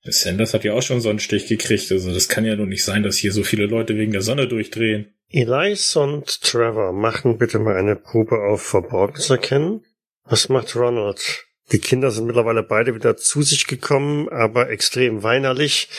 [0.03, 1.91] Sanders hat ja auch schon so einen Stich gekriegt.
[1.91, 4.47] Also das kann ja nur nicht sein, dass hier so viele Leute wegen der Sonne
[4.47, 5.13] durchdrehen.
[5.29, 9.83] Elias und Trevor machen bitte mal eine Probe auf Verborgenes erkennen.
[10.23, 11.48] Was macht Ronald?
[11.71, 15.89] Die Kinder sind mittlerweile beide wieder zu sich gekommen, aber extrem weinerlich,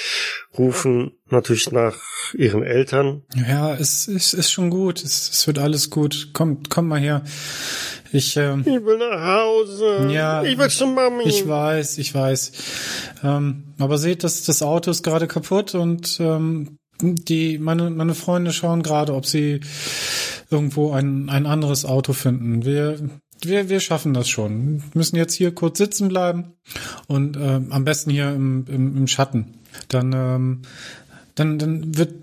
[0.59, 1.97] rufen natürlich nach
[2.35, 3.23] ihren Eltern.
[3.49, 5.03] Ja, es, es ist schon gut.
[5.03, 6.31] Es, es wird alles gut.
[6.33, 7.23] Komm, komm mal her.
[8.13, 10.09] Ich, ähm, Ich will nach Hause.
[10.11, 11.23] Ja, Ich will zu Mami.
[11.25, 12.53] ich weiß, ich weiß.
[13.23, 18.53] Ähm, aber seht, das, das Auto ist gerade kaputt und ähm, die meine meine Freunde
[18.53, 19.61] schauen gerade, ob sie
[20.51, 22.65] irgendwo ein ein anderes Auto finden.
[22.65, 22.99] Wir
[23.47, 24.83] wir, wir schaffen das schon.
[24.95, 26.55] Müssen jetzt hier kurz sitzen bleiben
[27.07, 29.59] und ähm, am besten hier im, im, im Schatten.
[29.89, 30.63] Dann, ähm,
[31.35, 32.15] dann, dann wird,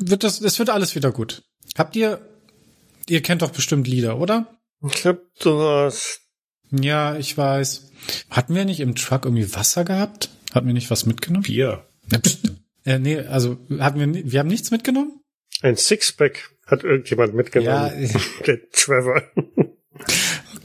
[0.00, 1.42] wird das, es wird alles wieder gut.
[1.76, 2.20] Habt ihr,
[3.08, 4.58] ihr kennt doch bestimmt Lieder, oder?
[4.92, 6.20] Ich hab Durst.
[6.70, 7.90] Ja, ich weiß.
[8.30, 10.30] Hatten wir nicht im Truck irgendwie Wasser gehabt?
[10.52, 11.44] Hatten wir nicht was mitgenommen?
[11.44, 11.84] Bier.
[12.10, 12.18] Ja,
[12.94, 15.20] äh, nee, also hatten wir, wir haben nichts mitgenommen?
[15.60, 18.10] Ein Sixpack hat irgendjemand Ja, mitgenommen.
[18.46, 19.22] Der Trevor.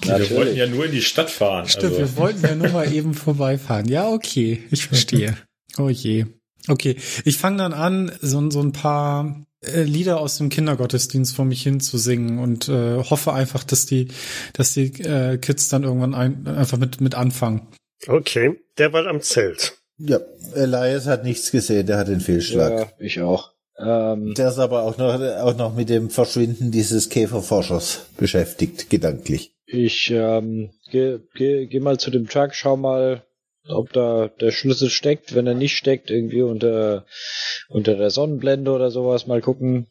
[0.06, 1.68] Wir wollten ja nur in die Stadt fahren.
[1.68, 2.00] Stimmt, also.
[2.00, 3.88] wir wollten ja nur mal eben vorbeifahren.
[3.88, 5.38] Ja, okay, ich verstehe.
[5.78, 6.26] Oh je.
[6.68, 6.96] Okay,
[7.26, 11.64] ich fange dann an, so, so ein paar äh, Lieder aus dem Kindergottesdienst vor mich
[11.64, 14.08] hin zu singen und äh, hoffe einfach, dass die,
[14.54, 17.68] dass die äh, Kids dann irgendwann ein, einfach mit, mit anfangen.
[18.08, 19.78] Okay, der war am Zelt.
[19.98, 20.20] Ja,
[20.56, 22.72] Elias hat nichts gesehen, der hat den Fehlschlag.
[22.80, 23.54] Ja, ich auch.
[23.78, 29.53] Ähm, Der ist aber auch noch, auch noch mit dem Verschwinden dieses Käferforschers beschäftigt, gedanklich.
[29.74, 33.24] Ich ähm, geh, geh, geh mal zu dem Truck, schau mal,
[33.68, 35.36] ob da der Schlüssel steckt.
[35.36, 37.06] Wenn er nicht steckt, irgendwie unter,
[37.70, 39.88] unter der Sonnenblende oder sowas, mal gucken.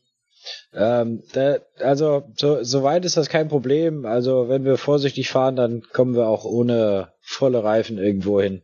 [0.74, 4.06] Ähm, der, also, so, soweit ist das kein Problem.
[4.06, 8.62] Also, wenn wir vorsichtig fahren, dann kommen wir auch ohne volle Reifen irgendwo hin.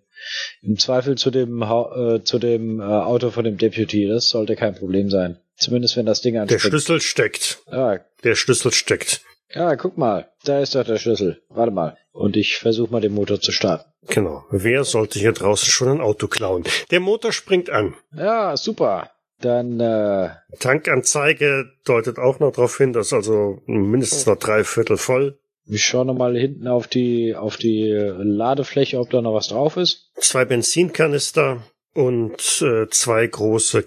[0.63, 4.09] Im Zweifel zu dem, äh, zu dem äh, Auto von dem Deputy.
[4.09, 5.39] Das sollte kein Problem sein.
[5.57, 6.63] Zumindest wenn das Ding Der anspringt.
[6.63, 7.59] Schlüssel steckt.
[7.67, 9.23] Ah, Der Schlüssel steckt.
[9.55, 11.43] Ja, guck mal, da ist doch der Schlüssel.
[11.49, 11.97] Warte mal.
[12.13, 13.91] Und ich versuche mal den Motor zu starten.
[14.09, 14.45] Genau.
[14.51, 16.65] Wer sollte hier draußen schon ein Auto klauen?
[16.91, 17.95] Der Motor springt an.
[18.15, 19.11] Ja, super.
[19.41, 25.39] Dann, äh, Tankanzeige deutet auch noch darauf hin, dass also mindestens noch drei Viertel voll.
[25.67, 30.11] ich schaue nochmal hinten auf die, auf die Ladefläche, ob da noch was drauf ist.
[30.17, 31.63] Zwei Benzinkanister
[31.95, 33.85] und äh, zwei große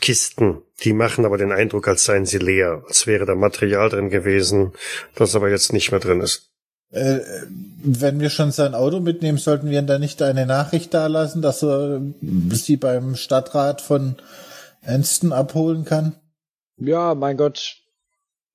[0.00, 0.62] Kisten.
[0.84, 4.72] Die machen aber den Eindruck, als seien sie leer, als wäre da Material drin gewesen,
[5.14, 6.50] das aber jetzt nicht mehr drin ist.
[6.90, 7.18] Äh,
[7.82, 11.62] wenn wir schon sein Auto mitnehmen, sollten wir ihm da nicht eine Nachricht dalassen, dass
[11.62, 12.00] er
[12.50, 14.16] sie beim Stadtrat von
[14.82, 16.14] Anston abholen kann?
[16.78, 17.76] Ja, mein Gott.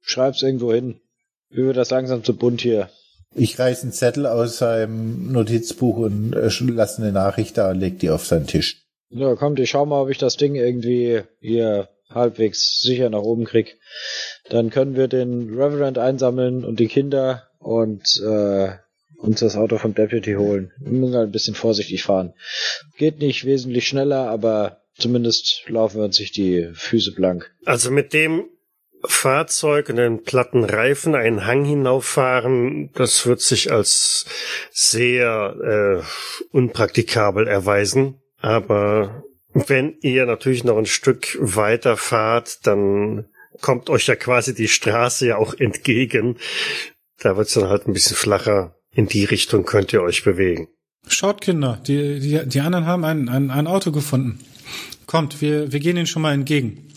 [0.01, 0.99] Schreib's irgendwo hin.
[1.49, 2.89] Mir wird das langsam zu bunt hier.
[3.35, 7.99] Ich reiß einen Zettel aus seinem Notizbuch und äh, lasse eine Nachricht da und leg
[7.99, 8.82] die auf seinen Tisch.
[9.13, 13.45] Ja, kommt, ich schau mal, ob ich das Ding irgendwie hier halbwegs sicher nach oben
[13.45, 13.77] krieg.
[14.49, 18.69] Dann können wir den Reverend einsammeln und die Kinder und äh,
[19.17, 20.71] uns das Auto vom Deputy holen.
[20.79, 22.33] Wir müssen halt ein bisschen vorsichtig fahren.
[22.97, 27.51] Geht nicht wesentlich schneller, aber zumindest laufen wir uns nicht die Füße blank.
[27.65, 28.45] Also mit dem
[29.05, 34.25] Fahrzeug und den platten Reifen einen Hang hinauffahren, das wird sich als
[34.71, 38.22] sehr äh, unpraktikabel erweisen.
[38.43, 39.23] Aber
[39.53, 43.25] wenn ihr natürlich noch ein Stück weiter fahrt, dann
[43.61, 46.37] kommt euch ja quasi die Straße ja auch entgegen.
[47.19, 48.75] Da wird's dann halt ein bisschen flacher.
[48.93, 50.67] In die Richtung könnt ihr euch bewegen.
[51.07, 54.39] Schaut, Kinder, die, die, die anderen haben ein, ein, ein Auto gefunden.
[55.07, 56.89] Kommt, wir, wir gehen ihnen schon mal entgegen.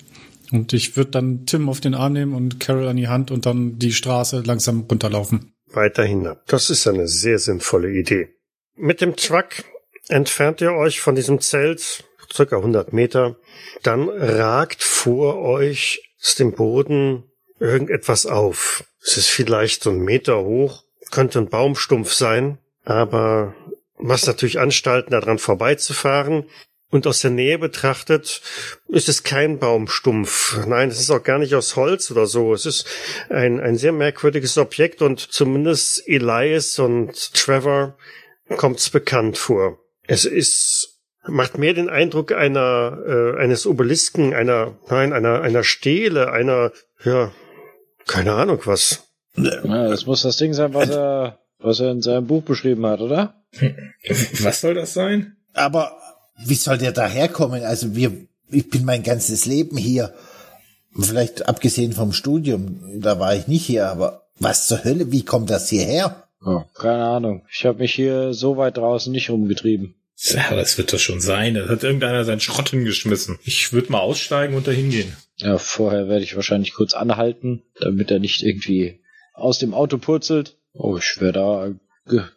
[0.51, 3.47] Und ich würde dann Tim auf den Arm nehmen und Carol an die Hand und
[3.47, 5.53] dann die Straße langsam runterlaufen.
[5.73, 6.45] weiter hinab.
[6.47, 8.31] Das ist eine sehr sinnvolle Idee.
[8.75, 9.65] Mit dem Truck
[10.09, 13.37] entfernt ihr euch von diesem Zelt circa 100 Meter.
[13.83, 17.25] Dann ragt vor euch aus dem Boden
[17.59, 18.85] irgendetwas auf.
[19.03, 23.55] Es ist vielleicht so ein Meter hoch, könnte ein Baumstumpf sein, aber
[23.97, 26.47] was natürlich anstalten, daran vorbeizufahren.
[26.89, 28.43] Und aus der Nähe betrachtet
[28.89, 30.65] ist es kein Baumstumpf.
[30.67, 32.55] Nein, es ist auch gar nicht aus Holz oder so.
[32.55, 32.87] Es ist
[33.29, 37.97] ein, ein sehr merkwürdiges Objekt und zumindest Elias und Trevor
[38.57, 39.81] kommt's bekannt vor.
[40.07, 46.33] Es ist, macht mehr den Eindruck einer, äh, eines Obelisken, einer, nein, einer, einer Stele,
[46.33, 46.73] einer,
[47.05, 47.33] ja,
[48.07, 49.05] keine Ahnung was.
[49.37, 53.01] Ja, das muss das Ding sein, was er, was er in seinem Buch beschrieben hat,
[53.01, 53.43] oder?
[54.43, 55.37] Was soll das sein?
[55.55, 55.97] Aber
[56.45, 57.65] wie soll der daherkommen?
[57.65, 58.13] Also wir,
[58.51, 60.15] ich bin mein ganzes Leben hier.
[60.99, 65.51] Vielleicht abgesehen vom Studium, da war ich nicht hier, aber was zur Hölle, wie kommt
[65.51, 66.26] das hierher?
[66.45, 67.47] Ja, keine Ahnung.
[67.51, 69.95] Ich habe mich hier so weit draußen nicht rumgetrieben.
[70.17, 71.55] Ja, es wird das schon sein.
[71.55, 73.39] Da hat irgendeiner seinen Schrott hingeschmissen.
[73.45, 75.15] Ich würde mal aussteigen und dahin gehen.
[75.37, 79.01] Ja, vorher werde ich wahrscheinlich kurz anhalten, damit er nicht irgendwie
[79.35, 80.57] aus dem Auto purzelt.
[80.73, 81.75] Oh, ich wäre da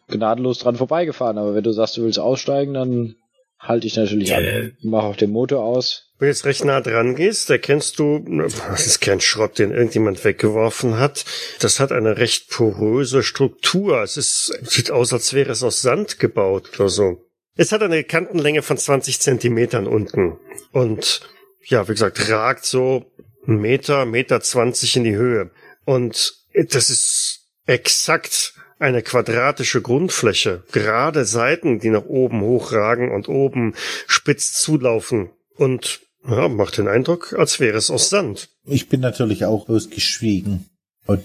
[0.08, 3.14] gnadenlos dran vorbeigefahren, aber wenn du sagst, du willst aussteigen, dann
[3.58, 4.44] halte ich natürlich an.
[4.44, 4.72] Äh.
[4.82, 6.09] Mach auch den Motor aus.
[6.20, 10.22] Wenn du jetzt recht nah dran gehst, erkennst du, das ist kein Schrott, den irgendjemand
[10.22, 11.24] weggeworfen hat.
[11.60, 14.02] Das hat eine recht poröse Struktur.
[14.02, 17.24] Es ist, sieht aus, als wäre es aus Sand gebaut oder so.
[17.56, 20.36] Es hat eine Kantenlänge von 20 Zentimetern unten.
[20.72, 21.22] Und
[21.64, 23.10] ja, wie gesagt, ragt so
[23.46, 25.50] einen Meter, Meter 20 in die Höhe.
[25.86, 30.64] Und das ist exakt eine quadratische Grundfläche.
[30.70, 33.74] Gerade Seiten, die nach oben hochragen und oben
[34.06, 35.30] spitz zulaufen.
[35.56, 38.50] Und ja, macht den Eindruck, als wäre es aus Sand.
[38.64, 40.66] Ich bin natürlich auch ausgeschwiegen.
[41.06, 41.22] Und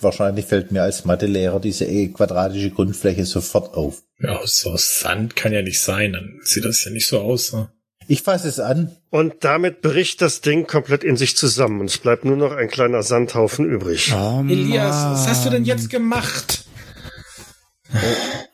[0.00, 4.02] wahrscheinlich fällt mir als Mathelehrer diese eh quadratische Grundfläche sofort auf.
[4.18, 6.12] Ja, aus, aus Sand kann ja nicht sein.
[6.12, 7.52] Dann sieht das ja nicht so aus.
[7.52, 7.70] Ne?
[8.06, 8.94] Ich fasse es an.
[9.10, 11.80] Und damit bricht das Ding komplett in sich zusammen.
[11.80, 14.12] Und es bleibt nur noch ein kleiner Sandhaufen übrig.
[14.14, 16.64] Oh, Elias, was hast du denn jetzt gemacht?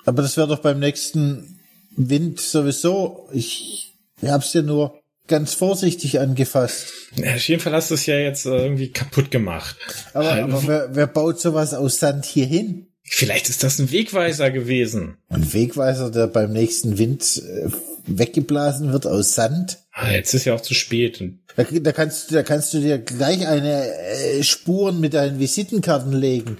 [0.04, 1.60] Aber das wäre doch beim nächsten
[1.96, 3.28] Wind sowieso.
[3.32, 4.99] Ich hab's ja nur
[5.30, 6.88] ganz vorsichtig angefasst.
[7.16, 9.76] Auf jeden Fall hast du es ja jetzt äh, irgendwie kaputt gemacht.
[10.12, 12.86] Aber, aber wer, wer baut sowas aus Sand hier hin?
[13.02, 15.16] Vielleicht ist das ein Wegweiser gewesen.
[15.28, 17.68] Ein Wegweiser, der beim nächsten Wind äh,
[18.06, 19.78] weggeblasen wird aus Sand.
[19.92, 21.22] Ah, jetzt ist ja auch zu spät.
[21.56, 26.12] Da, da, kannst, du- da kannst du dir gleich eine äh, Spuren mit deinen Visitenkarten
[26.12, 26.58] legen.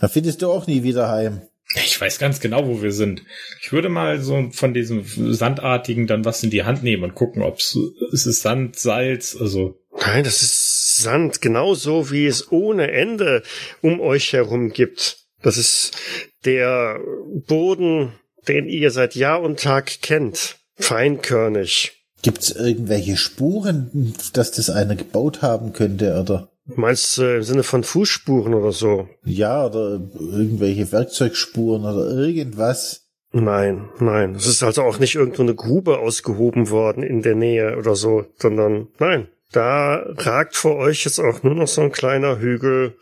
[0.00, 1.40] Da findest du auch nie wieder heim.
[1.74, 3.22] Ich weiß ganz genau, wo wir sind.
[3.60, 7.42] Ich würde mal so von diesem Sandartigen dann was in die Hand nehmen und gucken,
[7.42, 7.76] ob es
[8.12, 13.42] es ist Sand, Salz, also Nein, das ist Sand, genauso wie es ohne Ende
[13.80, 15.26] um euch herum gibt.
[15.42, 15.96] Das ist
[16.44, 17.00] der
[17.46, 18.12] Boden,
[18.48, 20.56] den ihr seit Jahr und Tag kennt.
[20.76, 21.92] Feinkörnig.
[22.22, 26.50] Gibt's irgendwelche Spuren, dass das einer gebaut haben könnte oder?
[26.74, 29.08] Meinst du im Sinne von Fußspuren oder so?
[29.24, 33.06] Ja, oder irgendwelche Werkzeugspuren oder irgendwas.
[33.32, 34.34] Nein, nein.
[34.34, 38.24] Es ist also auch nicht irgendwo eine Grube ausgehoben worden in der Nähe oder so,
[38.38, 39.28] sondern nein.
[39.52, 42.96] Da ragt vor euch jetzt auch nur noch so ein kleiner Hügel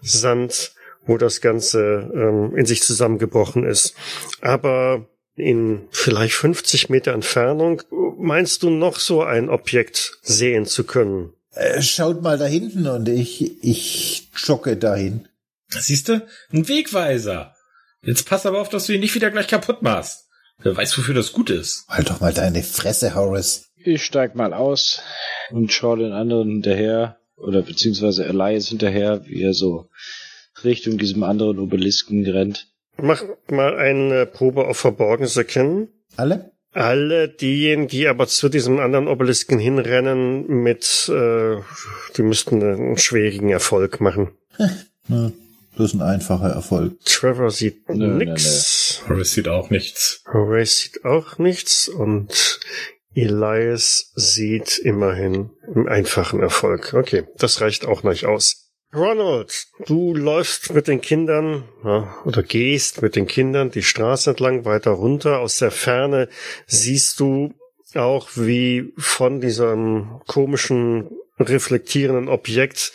[0.00, 0.72] Sand,
[1.06, 3.94] wo das Ganze ähm, in sich zusammengebrochen ist.
[4.40, 7.82] Aber in vielleicht 50 Meter Entfernung
[8.18, 11.32] meinst du noch so ein Objekt sehen zu können?
[11.52, 15.28] Äh, schaut mal da hinten und ich, ich jogge dahin.
[15.68, 17.54] siehst du, ein Wegweiser.
[18.02, 20.28] Jetzt pass aber auf, dass du ihn nicht wieder gleich kaputt machst.
[20.60, 21.84] Wer weiß, wofür das gut ist.
[21.88, 23.70] Halt doch mal deine Fresse, Horace.
[23.76, 25.00] Ich steig mal aus
[25.50, 29.88] und schaue den anderen hinterher, oder beziehungsweise Elias hinterher, wie er so
[30.64, 32.66] Richtung diesem anderen Obelisken rennt.
[32.96, 35.88] Mach mal eine Probe auf Verborgenes erkennen.
[36.16, 36.50] Alle?
[36.78, 41.56] Alle diejenigen, die aber zu diesem anderen Obelisken hinrennen, mit, äh,
[42.16, 44.30] die müssten einen schwierigen Erfolg machen.
[45.10, 45.32] Ja,
[45.74, 47.02] bloß ein einfacher Erfolg.
[47.02, 49.02] Trevor sieht Nö, nö, nix.
[49.08, 50.22] Horace sieht auch nichts.
[50.30, 52.60] Horace sieht auch nichts und
[53.14, 56.92] Elias sieht immerhin einen einfachen Erfolg.
[56.92, 58.67] Okay, das reicht auch nicht aus.
[58.94, 64.64] Ronald, du läufst mit den Kindern ja, oder gehst mit den Kindern die Straße entlang
[64.64, 65.40] weiter runter.
[65.40, 66.28] Aus der Ferne
[66.66, 67.52] siehst du
[67.94, 72.92] auch, wie von diesem komischen reflektierenden Objekt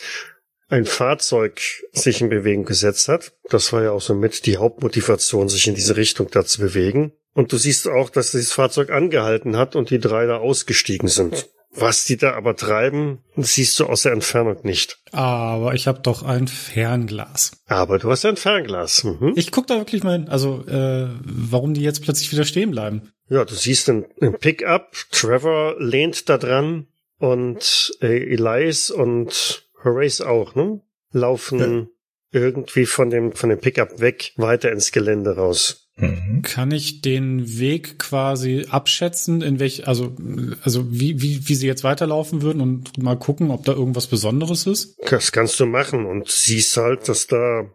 [0.68, 1.60] ein Fahrzeug
[1.92, 3.32] sich in Bewegung gesetzt hat.
[3.48, 7.12] Das war ja auch so mit die Hauptmotivation, sich in diese Richtung da zu bewegen.
[7.34, 11.48] Und du siehst auch, dass dieses Fahrzeug angehalten hat und die drei da ausgestiegen sind.
[11.76, 15.00] Was die da aber treiben, siehst du aus der Entfernung nicht.
[15.12, 17.52] Aber ich habe doch ein Fernglas.
[17.66, 19.04] Aber du hast ja ein Fernglas.
[19.04, 19.32] Mhm.
[19.36, 20.28] Ich guck da wirklich mal hin.
[20.28, 23.12] Also, äh, warum die jetzt plötzlich wieder stehen bleiben.
[23.28, 24.92] Ja, du siehst einen, einen Pickup.
[25.10, 26.86] Trevor lehnt da dran
[27.18, 30.80] und äh, Elias und Horace auch, ne?
[31.10, 31.88] Laufen
[32.34, 35.83] irgendwie von dem von dem Pickup weg weiter ins Gelände raus.
[35.96, 36.42] Mhm.
[36.42, 40.16] Kann ich den Weg quasi abschätzen, in welch, also,
[40.62, 44.66] also wie, wie, wie sie jetzt weiterlaufen würden und mal gucken, ob da irgendwas Besonderes
[44.66, 44.96] ist?
[45.08, 47.70] Das kannst du machen und siehst halt, dass da,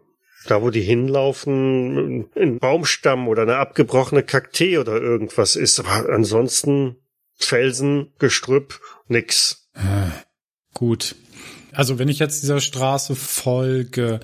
[0.46, 5.80] da wo die hinlaufen, ein Baumstamm oder eine abgebrochene Kaktee oder irgendwas ist.
[5.80, 6.96] Aber ansonsten
[7.36, 9.70] Felsen, Gestrüpp, nix.
[10.74, 11.16] Gut.
[11.72, 14.20] Also wenn ich jetzt dieser Straße folge,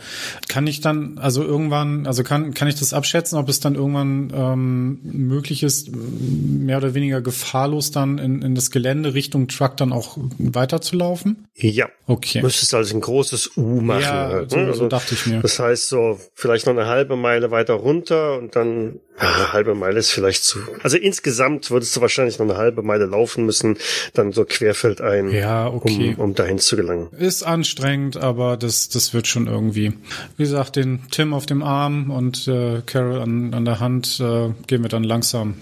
[0.48, 4.32] kann ich dann, also irgendwann, also kann, kann ich das abschätzen, ob es dann irgendwann
[4.34, 9.92] ähm, möglich ist, mehr oder weniger gefahrlos dann in, in das Gelände Richtung Truck dann
[9.92, 11.46] auch weiterzulaufen?
[11.54, 11.88] Ja.
[12.06, 12.42] Okay.
[12.42, 14.02] Müsstest also ein großes U machen.
[14.02, 14.74] Ja, halt, so, ne?
[14.74, 15.40] so dachte ich mir.
[15.40, 19.98] Das heißt so, vielleicht noch eine halbe Meile weiter runter und dann eine halbe Meile
[19.98, 20.58] ist vielleicht zu.
[20.82, 23.78] Also insgesamt würdest du wahrscheinlich noch eine halbe Meile laufen müssen,
[24.14, 26.14] dann so querfeldein, Ja, okay.
[26.18, 27.08] um, um dahin zu gelangen.
[27.18, 29.94] Ist anstrengend, aber das, das wird schon irgendwie.
[30.36, 34.50] Wie gesagt, den Tim auf dem Arm und äh, Carol an, an der Hand äh,
[34.66, 35.54] gehen wir dann langsam,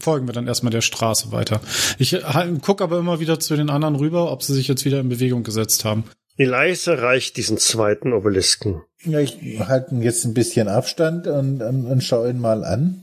[0.00, 1.60] folgen wir dann erstmal der Straße weiter.
[1.98, 5.00] Ich halt, guck aber immer wieder zu den anderen rüber, ob sie sich jetzt wieder
[5.00, 6.04] in Bewegung gesetzt haben.
[6.38, 8.82] Elias erreicht diesen zweiten Obelisken.
[9.04, 13.02] Ja, ich halte jetzt ein bisschen Abstand und, und, und schaue ihn mal an.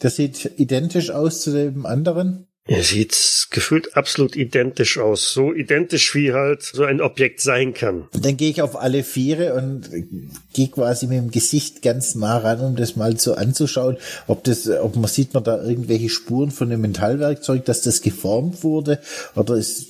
[0.00, 2.48] Das sieht identisch aus zu dem anderen.
[2.66, 5.32] Er sieht gefühlt absolut identisch aus.
[5.32, 8.08] So identisch wie halt so ein Objekt sein kann.
[8.12, 9.88] Dann gehe ich auf alle Viere und
[10.52, 13.96] gehe quasi mit dem Gesicht ganz nah ran, um das mal so anzuschauen,
[14.26, 18.62] ob das, ob man sieht man da irgendwelche Spuren von dem Metallwerkzeug, dass das geformt
[18.64, 19.00] wurde,
[19.34, 19.88] oder ist,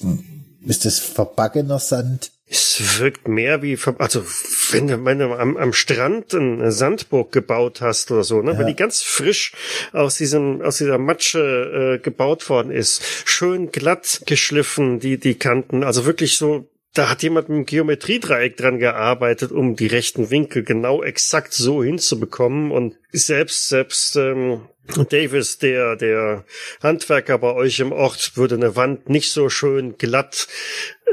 [0.67, 2.33] ist das verbackener Sand?
[2.53, 4.25] Es wirkt mehr wie, also
[4.73, 8.67] wenn du, wenn du am, am Strand eine Sandburg gebaut hast oder so, ne, wenn
[8.67, 9.53] die ganz frisch
[9.93, 15.85] aus diesem, aus dieser Matsche äh, gebaut worden ist, schön glatt geschliffen, die, die Kanten,
[15.85, 20.65] also wirklich so, da hat jemand mit dem Geometriedreieck dran gearbeitet, um die rechten Winkel
[20.65, 24.69] genau exakt so hinzubekommen und selbst, selbst, ähm,
[25.11, 26.45] Davis, der, der
[26.83, 30.49] Handwerker bei euch im Ort, würde eine Wand nicht so schön glatt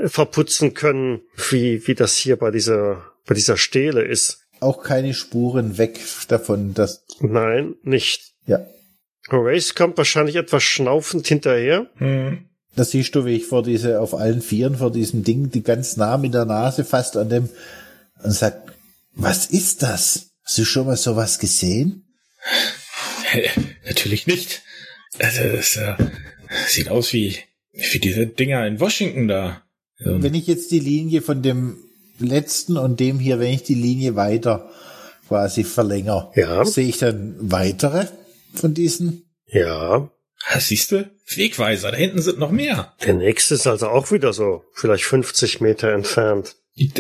[0.02, 4.48] äh, verputzen können, wie, wie das hier bei dieser, bei dieser Stele ist.
[4.60, 8.34] Auch keine Spuren weg davon, dass, Nein, nicht.
[8.46, 8.66] ja.
[9.30, 11.88] Horace kommt wahrscheinlich etwas schnaufend hinterher.
[11.98, 12.50] Hm.
[12.78, 15.98] Da siehst du, wie ich vor diese, auf allen Vieren vor diesem Ding, die ganz
[15.98, 17.50] nah mit der Nase fast an dem,
[18.24, 18.74] und sag,
[19.14, 20.28] was ist das?
[20.44, 22.06] Hast du schon mal sowas gesehen?
[23.86, 24.62] Natürlich nicht.
[25.20, 25.96] Also das äh,
[26.68, 27.38] sieht aus wie,
[27.74, 29.64] wie diese Dinger in Washington da.
[30.00, 31.78] Ähm, Wenn ich jetzt die Linie von dem
[32.20, 34.70] letzten und dem hier, wenn ich die Linie weiter
[35.28, 36.64] quasi verlängere, Ja.
[36.64, 38.06] sehe ich dann weitere
[38.54, 39.24] von diesen?
[39.48, 40.10] Ja.
[40.60, 41.10] Siehst du?
[41.36, 42.94] Wegweiser, da hinten sind noch mehr.
[43.06, 46.56] Der nächste ist also auch wieder so, vielleicht 50 Meter entfernt.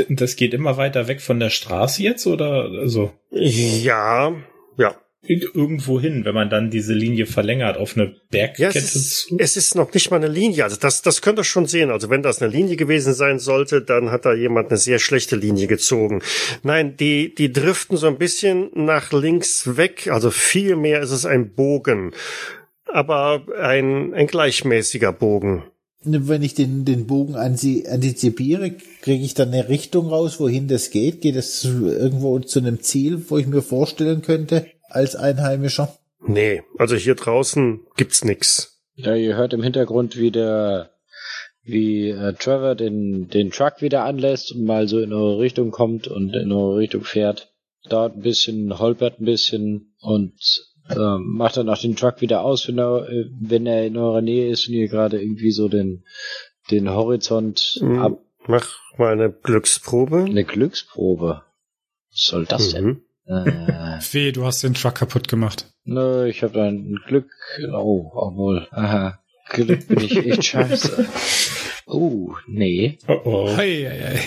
[0.10, 4.34] Das geht immer weiter weg von der Straße jetzt oder also Ja,
[4.76, 4.95] ja.
[5.22, 9.56] irgendwo hin, wenn man dann diese Linie verlängert auf eine Ja, es Bergkette ist, es
[9.56, 10.64] ist noch nicht mal eine Linie.
[10.64, 11.91] Also das, das könnt ihr schon sehen.
[11.91, 15.36] Also wenn das eine Linie gewesen sein sollte, dann hat da jemand eine sehr schlechte
[15.36, 16.24] Linie gezogen.
[16.64, 20.08] Nein, die, die driften so ein bisschen nach links weg.
[20.12, 22.14] Also vielmehr ist es ein Bogen.
[22.94, 25.64] Aber ein, ein gleichmäßiger Bogen.
[26.04, 28.72] Wenn ich den, den Bogen antizipiere,
[29.02, 31.22] kriege ich dann eine Richtung raus, wohin das geht?
[31.22, 35.98] Geht es zu- irgendwo zu einem Ziel, wo ich mir vorstellen könnte, als Einheimischer?
[36.26, 38.80] Nee, also hier draußen gibt's nix.
[38.96, 40.92] Ja, ihr hört im Hintergrund, wie der,
[41.64, 46.08] wie äh, Trevor den, den Truck wieder anlässt und mal so in eure Richtung kommt
[46.08, 47.52] und in eure Richtung fährt.
[47.90, 50.34] Dauert ein bisschen, holpert ein bisschen und
[50.96, 54.22] ähm, macht dann auch den Truck wieder aus, wenn er, äh, wenn er in eurer
[54.22, 56.04] Nähe ist und ihr gerade irgendwie so den,
[56.72, 58.00] den Horizont Mhm.
[58.00, 58.20] ab.
[58.48, 60.24] Mach mal eine Glücksprobe.
[60.24, 61.44] Eine Glücksprobe.
[62.12, 62.86] Was soll das denn?
[62.86, 63.02] Mhm.
[63.26, 65.66] Äh, Weh, du hast den Truck kaputt gemacht.
[65.84, 67.30] nö, ich habe ein Glück.
[67.74, 68.68] Oh, obwohl.
[68.72, 69.20] Aha.
[69.50, 71.06] Glück bin ich echt scheiße.
[71.86, 72.98] Oh, nee.
[73.08, 73.50] Oh, oh.
[73.58, 74.20] Hey, hey, hey.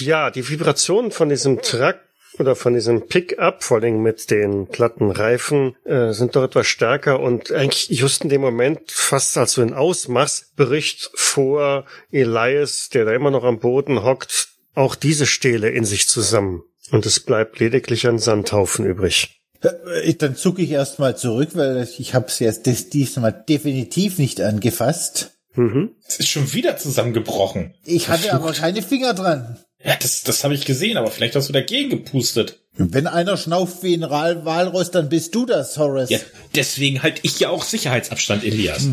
[0.00, 1.96] Ja, die Vibrationen von diesem Truck
[2.38, 7.20] oder von diesem Pickup, vor allem mit den glatten Reifen, äh, sind doch etwas stärker
[7.20, 13.04] und eigentlich just in dem Moment, fast als du ihn ausmachst, bricht vor Elias, der
[13.04, 16.62] da immer noch am Boden hockt, auch diese Stele in sich zusammen.
[16.90, 19.40] Und es bleibt lediglich ein Sandhaufen übrig.
[19.60, 25.32] Äh, Dann zucke ich erstmal zurück, weil ich habe es jetzt diesmal definitiv nicht angefasst.
[25.54, 25.96] Mhm.
[26.06, 27.74] Es ist schon wieder zusammengebrochen.
[27.84, 29.58] Ich hatte aber keine Finger dran.
[29.84, 32.60] Ja, das, das habe ich gesehen, aber vielleicht hast du dagegen gepustet.
[32.74, 36.10] Wenn einer schnauft wie ein Ral- Walross, dann bist du das, Horace.
[36.10, 36.18] Ja,
[36.54, 38.86] deswegen halte ich ja auch Sicherheitsabstand, Elias.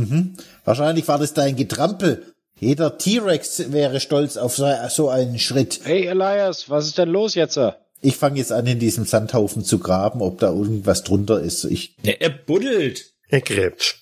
[0.64, 2.34] Wahrscheinlich war das dein Getrampel.
[2.60, 5.82] Jeder T-Rex wäre stolz auf so, einen Schritt.
[5.84, 7.60] Hey Elias, was ist denn los jetzt?
[8.02, 11.64] Ich fange jetzt an, in diesem Sandhaufen zu graben, ob da irgendwas drunter ist.
[11.66, 13.14] Ich, Ne, er buddelt.
[13.30, 13.98] Er gräbt.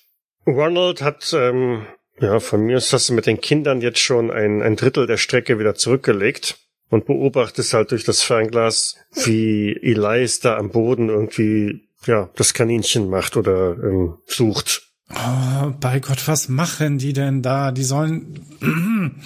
[0.46, 1.86] Ronald hat, ähm,
[2.20, 5.16] ja, von mir aus hast du mit den Kindern jetzt schon ein, ein Drittel der
[5.16, 6.58] Strecke wieder zurückgelegt
[6.94, 13.10] und beobachtest halt durch das Fernglas, wie Elias da am Boden irgendwie, ja, das Kaninchen
[13.10, 14.92] macht oder ähm, sucht.
[15.10, 17.72] Oh, bei Gott, was machen die denn da?
[17.72, 18.46] Die sollen,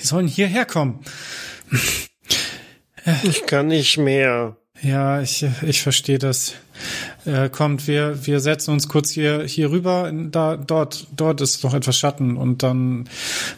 [0.00, 1.00] die sollen hierher kommen.
[3.22, 4.58] Ich kann nicht mehr.
[4.82, 6.52] Ja, ich, ich verstehe das.
[7.24, 10.12] Äh, kommt, wir, wir setzen uns kurz hier, hier rüber.
[10.12, 13.08] Da, dort, dort ist noch etwas Schatten und dann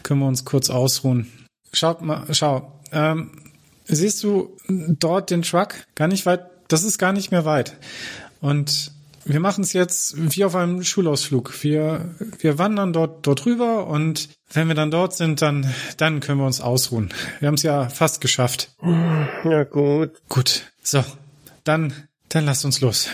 [0.03, 1.29] können wir uns kurz ausruhen.
[1.73, 2.80] Schaut mal, schau.
[2.91, 3.31] Ähm,
[3.85, 5.75] siehst du dort den Truck?
[5.95, 6.45] Gar nicht weit.
[6.67, 7.75] Das ist gar nicht mehr weit.
[8.39, 8.91] Und
[9.25, 11.63] wir machen es jetzt wie auf einem Schulausflug.
[11.63, 16.39] Wir, wir wandern dort, dort rüber und wenn wir dann dort sind, dann, dann können
[16.39, 17.13] wir uns ausruhen.
[17.39, 18.71] Wir haben es ja fast geschafft.
[19.43, 20.11] Ja, gut.
[20.29, 20.63] Gut.
[20.83, 21.03] So.
[21.63, 21.93] Dann,
[22.29, 23.09] dann lasst uns los.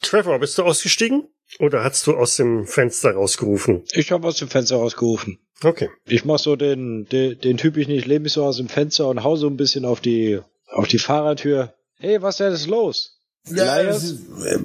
[0.00, 1.28] Trevor, bist du ausgestiegen?
[1.58, 3.82] Oder hast du aus dem Fenster rausgerufen?
[3.92, 5.38] Ich habe aus dem Fenster rausgerufen.
[5.62, 5.90] Okay.
[6.06, 9.08] Ich mach so den, den, den Typ ich nicht, lehne mich so aus dem Fenster
[9.08, 11.72] und hau so ein bisschen auf die, auf die Fahrertür.
[11.98, 13.18] Hey, was ist denn los?
[13.48, 14.58] Ja, ist, äh,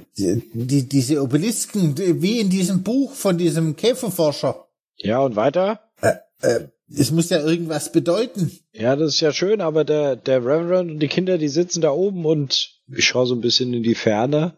[0.53, 4.67] die, diese Obelisken, die- wie in diesem Buch von diesem Käferforscher.
[4.97, 5.81] Ja, und weiter?
[6.01, 6.59] Äh,
[6.95, 8.51] es muss ja irgendwas bedeuten.
[8.73, 11.89] Ja, das ist ja schön, aber der, der Reverend und die Kinder, die sitzen da
[11.91, 14.55] oben und ich schaue so ein bisschen in die Ferne.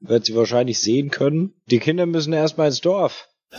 [0.00, 1.54] Wird sie wahrscheinlich sehen können.
[1.70, 3.28] Die Kinder müssen erstmal ins Dorf.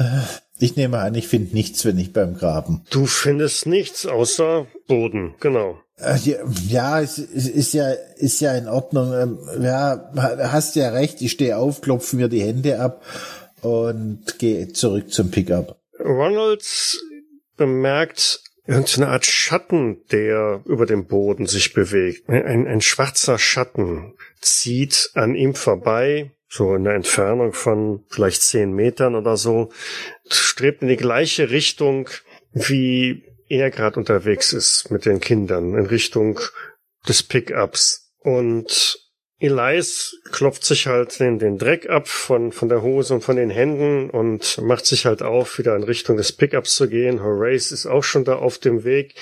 [0.62, 2.84] Ich nehme an, ich finde nichts, wenn ich beim Graben.
[2.90, 5.80] Du findest nichts außer Boden, genau.
[5.96, 6.18] Äh,
[6.68, 9.14] ja, es ist ja, ist ja in Ordnung.
[9.14, 11.22] Ähm, Ja, hast ja recht.
[11.22, 13.06] Ich stehe auf, klopfe mir die Hände ab
[13.62, 15.80] und gehe zurück zum Pickup.
[15.98, 16.66] Ronald
[17.56, 22.30] bemerkt irgendeine Art Schatten, der über dem Boden sich bewegt.
[22.30, 28.72] Ein, ein schwarzer Schatten zieht an ihm vorbei, so in der Entfernung von vielleicht zehn
[28.72, 29.72] Metern oder so,
[30.30, 32.10] strebt in die gleiche Richtung,
[32.54, 36.40] wie er gerade unterwegs ist mit den Kindern, in Richtung
[37.08, 38.14] des Pickups.
[38.20, 39.09] Und
[39.40, 43.50] Elias klopft sich halt den, den Dreck ab von, von der Hose und von den
[43.50, 47.24] Händen und macht sich halt auf, wieder in Richtung des Pickups zu gehen.
[47.24, 49.16] Horace ist auch schon da auf dem Weg,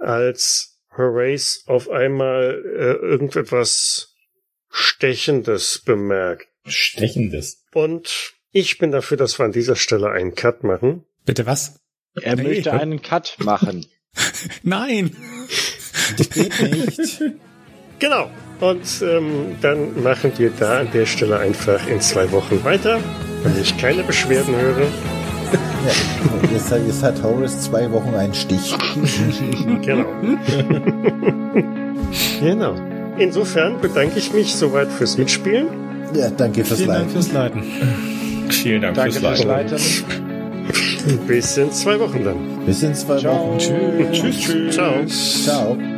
[0.00, 4.14] als Horace auf einmal äh, irgendetwas
[4.70, 6.46] Stechendes bemerkt.
[6.66, 7.64] Stechendes.
[7.72, 11.04] Und ich bin dafür, dass wir an dieser Stelle einen Cut machen.
[11.24, 11.80] Bitte was?
[12.20, 12.42] Er Nee.
[12.44, 13.86] möchte einen Cut machen.
[14.62, 15.16] Nein!
[16.16, 17.22] Das geht nicht.
[18.00, 18.30] Genau.
[18.60, 22.98] Und ähm, dann machen wir da an der Stelle einfach in zwei Wochen weiter,
[23.44, 24.80] wenn ich keine Beschwerden höre.
[25.86, 28.74] Ja, jetzt, hat- jetzt hat Horace zwei Wochen einen Stich.
[29.82, 30.04] Genau.
[32.40, 32.74] genau.
[33.16, 35.66] Insofern bedanke ich mich soweit fürs Mitspielen.
[36.14, 37.10] Ja, danke fürs Vielen Dank Leiden.
[37.12, 37.62] fürs Leiten.
[38.50, 39.70] Vielen Dank Danke fürs fürs Leiten.
[39.78, 41.26] Leiten.
[41.26, 42.66] Bis in zwei Wochen dann.
[42.66, 43.52] Bis in zwei Ciao.
[43.52, 43.58] Wochen.
[44.12, 44.74] Tschüss, tschüss.
[44.74, 45.04] Ciao.
[45.06, 45.97] Ciao.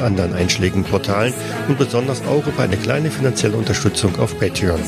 [0.01, 1.33] anderen einschlägigen Portalen
[1.67, 4.79] und besonders auch über eine kleine finanzielle Unterstützung auf Patreon.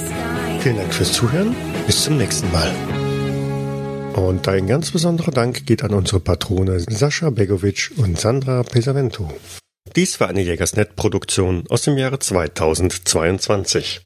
[0.60, 1.56] Vielen Dank fürs Zuhören,
[1.86, 2.72] bis zum nächsten Mal.
[4.16, 9.32] Und ein ganz besonderer Dank geht an unsere Patrone Sascha Begovic und Sandra Pesavento.
[9.96, 14.02] Dies war eine Jägersnet-Produktion aus dem Jahre 2022.